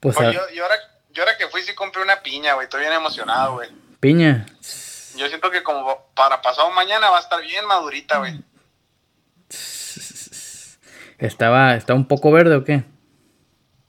Pues 0.00 0.18
Oye, 0.18 0.26
a- 0.28 0.32
yo, 0.32 0.40
yo 0.54 0.62
ahora, 0.64 0.76
yo 1.12 1.22
ahora 1.22 1.38
que 1.38 1.48
fui 1.48 1.62
sí 1.62 1.74
compré 1.74 2.02
una 2.02 2.22
piña, 2.22 2.52
güey. 2.54 2.64
Estoy 2.64 2.80
bien 2.82 2.92
emocionado, 2.92 3.54
güey. 3.54 3.70
piña. 4.00 4.44
Yo 5.16 5.28
siento 5.28 5.50
que 5.50 5.62
como 5.62 6.10
para 6.14 6.42
pasado 6.42 6.70
mañana 6.72 7.08
va 7.08 7.16
a 7.16 7.20
estar 7.20 7.40
bien 7.40 7.64
madurita, 7.66 8.18
güey. 8.18 8.38
Estaba, 11.18 11.74
está 11.74 11.94
un 11.94 12.06
poco 12.06 12.30
verde 12.32 12.56
o 12.56 12.64
qué? 12.64 12.84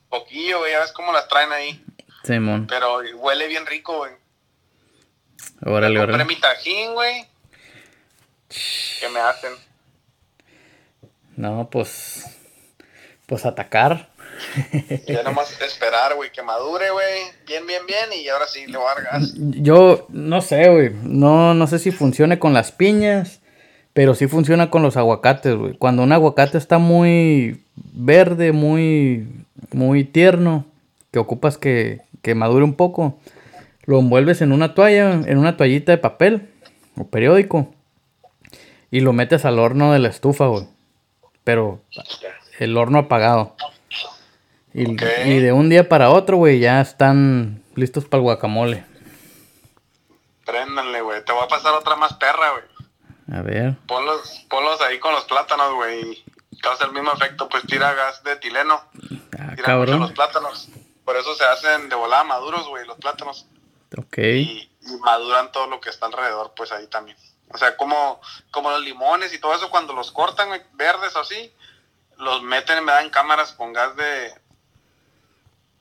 Poquillo, 0.09 0.59
güey. 0.59 0.71
Ya 0.71 0.79
ves 0.79 0.93
cómo 0.93 1.11
las 1.11 1.27
traen 1.27 1.51
ahí. 1.51 1.83
Simón. 2.23 2.67
Pero 2.67 2.99
huele 3.15 3.47
bien 3.47 3.65
rico, 3.65 3.97
güey. 3.97 4.13
Órale, 5.65 5.97
Compré 5.99 6.15
órale. 6.15 6.25
mi 6.25 6.39
tajín, 6.39 6.93
güey. 6.93 7.25
¿Qué 8.99 9.09
me 9.09 9.19
hacen? 9.19 9.51
No, 11.35 11.69
pues. 11.69 12.23
Pues 13.25 13.45
atacar. 13.45 14.09
Ya 15.07 15.23
nomás 15.23 15.59
esperar, 15.61 16.13
güey, 16.15 16.31
que 16.31 16.43
madure, 16.43 16.91
güey. 16.91 17.23
Bien, 17.47 17.65
bien, 17.65 17.81
bien. 17.87 18.09
Y 18.21 18.27
ahora 18.29 18.45
sí, 18.47 18.67
le 18.67 18.77
voy 18.77 18.87
a 18.87 18.93
dar 18.95 19.03
gas. 19.03 19.33
Yo 19.35 20.05
no 20.09 20.41
sé, 20.41 20.69
güey. 20.69 20.91
No, 21.03 21.53
no 21.53 21.67
sé 21.67 21.79
si 21.79 21.91
funcione 21.91 22.37
con 22.37 22.53
las 22.53 22.71
piñas, 22.71 23.39
pero 23.93 24.13
sí 24.13 24.27
funciona 24.27 24.69
con 24.69 24.83
los 24.83 24.97
aguacates, 24.97 25.55
güey. 25.55 25.73
Cuando 25.77 26.03
un 26.03 26.11
aguacate 26.11 26.57
está 26.59 26.77
muy 26.77 27.63
verde, 27.75 28.51
muy, 28.51 29.27
muy 29.71 30.03
tierno, 30.03 30.65
que 31.11 31.17
ocupas 31.19 31.57
que, 31.57 32.01
que 32.21 32.35
madure 32.35 32.63
un 32.63 32.75
poco, 32.75 33.17
lo 33.85 33.99
envuelves 33.99 34.41
en 34.41 34.51
una 34.51 34.73
toalla, 34.73 35.11
en 35.13 35.37
una 35.37 35.57
toallita 35.57 35.91
de 35.91 35.97
papel 35.97 36.49
o 36.97 37.07
periódico 37.07 37.73
y 38.91 39.01
lo 39.01 39.13
metes 39.13 39.45
al 39.45 39.59
horno 39.59 39.91
de 39.93 39.99
la 39.99 40.07
estufa, 40.09 40.47
güey. 40.47 40.67
Pero 41.43 41.81
el 42.59 42.77
horno 42.77 42.99
apagado. 42.99 43.55
Y, 44.73 44.91
y 44.91 45.39
de 45.39 45.53
un 45.53 45.69
día 45.69 45.87
para 45.87 46.09
otro, 46.09 46.37
güey, 46.37 46.59
ya 46.59 46.81
están 46.81 47.61
listos 47.75 48.05
para 48.05 48.19
el 48.19 48.23
guacamole. 48.23 48.83
Préndanle, 50.45 51.01
güey. 51.01 51.23
Te 51.23 51.31
voy 51.31 51.43
a 51.43 51.47
pasar 51.47 51.73
otra 51.73 51.95
más 51.95 52.13
perra, 52.13 52.51
güey. 52.51 53.37
A 53.37 53.41
ver. 53.41 53.75
Ponlos, 53.87 54.45
ponlos 54.49 54.79
ahí 54.81 54.99
con 54.99 55.13
los 55.13 55.23
plátanos, 55.25 55.73
güey. 55.73 56.23
Causa 56.61 56.85
el 56.85 56.91
mismo 56.93 57.11
efecto, 57.13 57.49
pues 57.49 57.63
tira 57.65 57.93
gas 57.93 58.23
de 58.23 58.33
etileno. 58.33 58.75
Ah, 58.75 58.89
Tira 59.31 59.47
mucho 59.51 59.63
cabrón. 59.63 59.99
los 59.99 60.11
plátanos. 60.11 60.69
Por 61.03 61.15
eso 61.17 61.35
se 61.35 61.43
hacen 61.43 61.89
de 61.89 61.95
volada 61.95 62.23
maduros, 62.23 62.67
güey, 62.67 62.85
los 62.85 62.97
plátanos. 62.97 63.47
Ok. 63.97 64.17
Y, 64.17 64.69
y 64.81 64.97
maduran 65.03 65.51
todo 65.51 65.67
lo 65.67 65.79
que 65.79 65.89
está 65.89 66.05
alrededor, 66.07 66.53
pues 66.55 66.71
ahí 66.71 66.87
también. 66.87 67.17
O 67.49 67.57
sea, 67.57 67.77
como, 67.77 68.19
como 68.51 68.69
los 68.71 68.81
limones 68.81 69.33
y 69.33 69.39
todo 69.39 69.55
eso, 69.55 69.69
cuando 69.69 69.93
los 69.93 70.11
cortan, 70.11 70.49
verdes 70.73 71.15
o 71.15 71.19
así, 71.19 71.51
los 72.17 72.41
meten, 72.43 72.83
me 72.83 72.91
dan 72.91 73.09
cámaras 73.09 73.53
con 73.53 73.71
gas 73.73 73.95
de... 73.95 74.31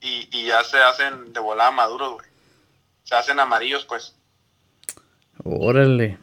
Y, 0.01 0.29
y 0.31 0.45
ya 0.47 0.63
se 0.63 0.77
hacen 0.77 1.33
de 1.33 1.39
volada 1.39 1.71
maduros, 1.71 2.13
güey. 2.13 2.27
Se 3.03 3.15
hacen 3.15 3.39
amarillos, 3.39 3.85
pues. 3.85 4.15
Órale. 5.43 6.17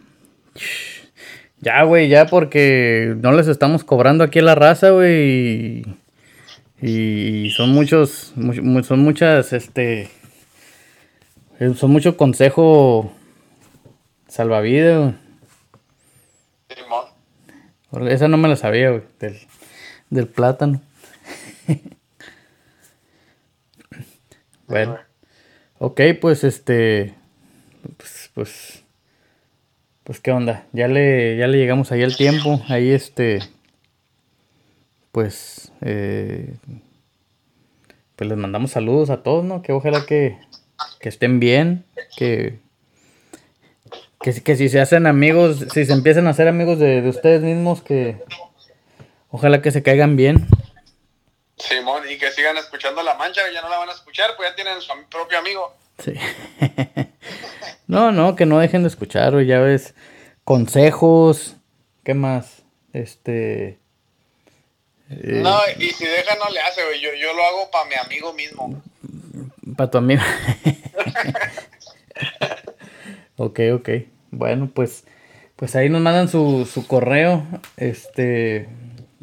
Ya, 1.58 1.82
güey, 1.82 2.08
ya 2.08 2.26
porque 2.26 3.14
no 3.18 3.32
les 3.32 3.48
estamos 3.48 3.84
cobrando 3.84 4.24
aquí 4.24 4.38
a 4.38 4.42
la 4.42 4.54
raza, 4.54 4.90
güey. 4.90 5.84
Y, 6.80 7.46
y 7.46 7.50
son 7.50 7.70
muchos, 7.70 8.32
mu- 8.36 8.62
mu- 8.62 8.82
son 8.84 9.00
muchas, 9.00 9.52
este, 9.52 10.10
son 11.76 11.90
mucho 11.90 12.16
consejo 12.16 13.12
salvavidas, 14.28 14.98
güey. 14.98 15.14
Simón. 16.76 18.08
Esa 18.08 18.28
no 18.28 18.36
me 18.36 18.48
la 18.48 18.56
sabía, 18.56 18.90
güey, 18.90 19.02
del, 19.20 19.38
del 20.10 20.26
plátano. 20.28 20.80
bueno. 24.66 24.98
Ok, 25.78 26.00
pues 26.20 26.44
este. 26.44 27.14
Pues, 27.96 28.30
pues. 28.34 28.84
Pues 30.04 30.20
qué 30.20 30.32
onda. 30.32 30.66
Ya 30.72 30.88
le, 30.88 31.36
ya 31.36 31.46
le 31.46 31.58
llegamos 31.58 31.92
ahí 31.92 32.02
al 32.02 32.16
tiempo. 32.16 32.60
Ahí 32.68 32.90
este. 32.90 33.40
Pues. 35.12 35.70
eh, 35.82 36.54
pues 38.16 38.28
les 38.28 38.38
mandamos 38.38 38.70
saludos 38.70 39.10
a 39.10 39.22
todos, 39.22 39.44
¿no? 39.44 39.62
Que 39.62 39.72
ojalá 39.72 40.04
que, 40.06 40.38
que 41.00 41.08
estén 41.08 41.40
bien. 41.40 41.84
Que. 42.16 42.58
Que, 44.20 44.32
si- 44.32 44.40
que 44.40 44.56
si 44.56 44.68
se 44.68 44.80
hacen 44.80 45.06
amigos, 45.06 45.66
si 45.72 45.84
se 45.84 45.92
empiezan 45.92 46.26
a 46.26 46.30
hacer 46.30 46.46
amigos 46.48 46.78
de, 46.78 47.02
de 47.02 47.08
ustedes 47.08 47.42
mismos, 47.42 47.82
que. 47.82 48.22
Ojalá 49.30 49.62
que 49.62 49.70
se 49.70 49.82
caigan 49.82 50.16
bien. 50.16 50.46
Simón, 51.56 52.02
y 52.10 52.18
que 52.18 52.30
sigan 52.32 52.56
escuchando 52.56 53.02
La 53.02 53.14
Mancha, 53.14 53.40
ya 53.52 53.62
no 53.62 53.68
la 53.68 53.78
van 53.78 53.88
a 53.88 53.92
escuchar, 53.92 54.30
pues 54.36 54.50
ya 54.50 54.54
tienen 54.56 54.80
su 54.80 54.92
propio 55.10 55.38
amigo. 55.38 55.74
Sí. 55.98 56.12
no, 57.86 58.12
no, 58.12 58.34
que 58.36 58.46
no 58.46 58.58
dejen 58.58 58.82
de 58.82 58.88
escuchar, 58.88 59.40
ya 59.44 59.58
ves. 59.60 59.94
Consejos. 60.44 61.56
¿Qué 62.04 62.14
más? 62.14 62.62
Este. 62.92 63.78
eh, 65.10 65.40
No, 65.42 65.58
y 65.78 65.90
si 65.90 66.04
deja 66.04 66.34
no 66.36 66.50
le 66.50 66.60
hace, 66.60 66.84
güey, 66.84 67.00
yo, 67.00 67.10
yo 67.14 67.32
lo 67.32 67.44
hago 67.44 67.70
para 67.70 67.84
mi 67.88 67.94
amigo 67.94 68.32
mismo. 68.32 68.82
Para 69.76 69.90
tu 69.90 69.98
amigo. 69.98 70.22
ok, 73.36 73.60
ok. 73.74 73.88
Bueno, 74.30 74.70
pues. 74.72 75.04
Pues 75.56 75.76
ahí 75.76 75.88
nos 75.88 76.00
mandan 76.00 76.28
su, 76.28 76.66
su 76.66 76.86
correo. 76.86 77.46
Este. 77.76 78.68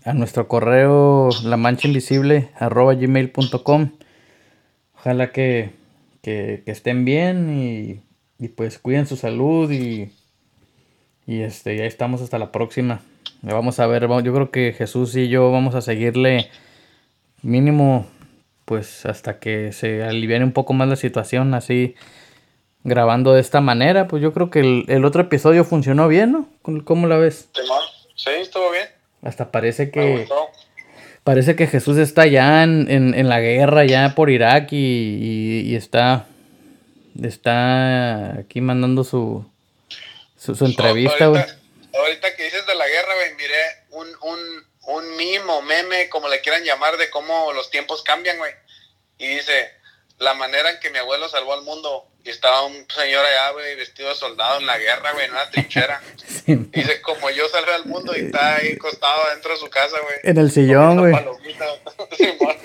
A 0.05 0.13
nuestro 0.13 0.47
correo 0.47 1.29
la 1.43 1.57
mancha 1.57 1.87
invisible 1.87 2.49
arroba 2.57 2.93
gmail.com. 2.93 3.91
Ojalá 4.95 5.31
que, 5.31 5.71
que, 6.21 6.63
estén 6.65 7.03
bien 7.03 7.57
y, 7.57 8.01
y 8.43 8.49
pues 8.49 8.79
cuiden 8.79 9.07
su 9.07 9.17
salud 9.17 9.69
y, 9.71 10.11
y 11.27 11.41
este, 11.41 11.77
ya 11.77 11.85
estamos 11.85 12.21
hasta 12.21 12.39
la 12.39 12.51
próxima. 12.51 13.01
Vamos 13.41 13.79
a 13.79 13.87
ver, 13.87 14.07
yo 14.23 14.33
creo 14.33 14.51
que 14.51 14.73
Jesús 14.73 15.15
y 15.15 15.29
yo 15.29 15.51
vamos 15.51 15.75
a 15.75 15.81
seguirle 15.81 16.49
mínimo 17.41 18.05
pues 18.69 19.03
hasta 19.07 19.39
que 19.39 19.73
se 19.73 20.03
aliviane 20.03 20.45
un 20.45 20.51
poco 20.51 20.73
más 20.73 20.87
la 20.87 20.95
situación 20.95 21.55
así 21.55 21.95
grabando 22.83 23.33
de 23.33 23.41
esta 23.41 23.61
manera. 23.61 24.07
Pues 24.07 24.21
yo 24.21 24.31
creo 24.31 24.51
que 24.51 24.59
el, 24.59 24.85
el 24.89 25.05
otro 25.05 25.23
episodio 25.23 25.65
funcionó 25.65 26.07
bien, 26.07 26.31
¿no? 26.31 26.47
¿Cómo- 26.61 26.85
¿Cómo 26.85 27.07
la 27.07 27.17
ves? 27.17 27.49
Sí, 28.15 28.29
estuvo 28.39 28.69
bien. 28.71 28.85
Hasta 29.23 29.49
parece 29.49 29.89
que... 29.89 30.27
Parece 31.23 31.55
que 31.55 31.65
Jesús 31.65 31.97
está 31.97 32.27
ya 32.27 32.61
en, 32.63 32.85
en- 32.91 33.15
en 33.15 33.27
la 33.27 33.39
guerra, 33.39 33.85
ya 33.85 34.13
por 34.13 34.29
Irak 34.29 34.71
y, 34.71 34.77
y- 34.77 35.61
y 35.71 35.75
está, 35.75 36.27
está 37.21 38.33
aquí 38.39 38.61
mandando 38.61 39.03
su, 39.03 39.45
su, 40.37 40.53
su 40.55 40.65
entrevista, 40.65 41.27
güey. 41.27 41.41
ahorita, 41.41 41.57
ahorita 41.99 42.35
que 42.37 42.43
dices 42.43 42.65
de 42.67 42.75
la 42.75 42.87
guerra, 42.87 43.13
güey, 43.15 43.35
miré 43.35 43.61
un, 43.91 44.07
un, 44.31 44.39
un 44.99 45.15
meme 45.17 45.51
o 45.51 45.61
meme, 45.61 46.09
como 46.09 46.27
le 46.29 46.41
quieran 46.41 46.63
llamar, 46.63 46.97
de 46.97 47.09
cómo 47.09 47.51
los 47.53 47.69
tiempos 47.71 48.03
cambian, 48.03 48.37
güey. 48.37 48.51
Y 49.17 49.27
dice, 49.27 49.71
la 50.19 50.33
manera 50.33 50.69
en 50.71 50.79
que 50.79 50.89
mi 50.91 50.97
abuelo 50.99 51.27
salvó 51.29 51.53
al 51.53 51.63
mundo. 51.63 52.05
Y 52.23 52.29
estaba 52.29 52.65
un 52.65 52.73
señor 52.93 53.25
allá, 53.25 53.51
güey, 53.53 53.75
vestido 53.77 54.09
de 54.09 54.15
soldado 54.15 54.59
en 54.59 54.65
la 54.65 54.77
guerra, 54.77 55.13
güey, 55.13 55.25
en 55.25 55.31
una 55.31 55.49
trinchera. 55.49 56.01
Sí, 56.45 56.55
dice, 56.73 57.01
como 57.01 57.29
yo 57.29 57.47
salvé 57.49 57.73
al 57.73 57.85
mundo 57.85 58.13
y 58.15 58.21
está 58.25 58.55
ahí 58.55 58.73
acostado 58.73 59.21
dentro 59.33 59.51
de 59.51 59.57
su 59.57 59.69
casa, 59.69 59.97
güey. 60.01 60.15
en 60.23 60.37
el 60.37 60.51
sillón, 60.51 60.97
güey. 60.99 61.13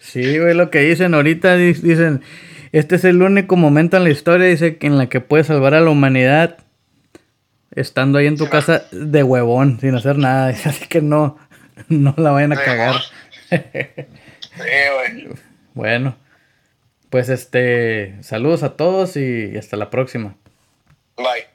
Sí, 0.00 0.38
güey, 0.38 0.54
lo 0.54 0.70
que 0.70 0.80
dicen 0.80 1.14
ahorita, 1.14 1.56
di- 1.56 1.72
dicen, 1.72 2.22
este 2.72 2.96
es 2.96 3.04
el 3.04 3.20
único 3.22 3.56
momento 3.56 3.96
en 3.96 4.04
la 4.04 4.10
historia, 4.10 4.46
dice, 4.46 4.78
en 4.80 4.98
la 4.98 5.08
que 5.08 5.20
puedes 5.20 5.46
salvar 5.48 5.74
a 5.74 5.80
la 5.80 5.90
humanidad 5.90 6.58
estando 7.74 8.18
ahí 8.18 8.26
en 8.26 8.36
tu 8.36 8.48
casa 8.48 8.86
de 8.92 9.22
huevón, 9.24 9.80
sin 9.80 9.94
hacer 9.96 10.16
nada. 10.18 10.48
Así 10.64 10.86
que 10.86 11.00
no, 11.00 11.38
no 11.88 12.14
la 12.16 12.30
vayan 12.30 12.52
a 12.52 12.56
Sí, 12.56 12.62
cagar. 12.64 12.96
Sí, 13.50 13.58
güey. 14.58 15.28
Bueno, 15.74 16.16
Pues 17.10 17.28
este, 17.28 18.22
saludos 18.22 18.62
a 18.62 18.76
todos 18.76 19.16
y 19.16 19.56
hasta 19.56 19.76
la 19.76 19.90
próxima. 19.90 20.36
Bye. 21.16 21.53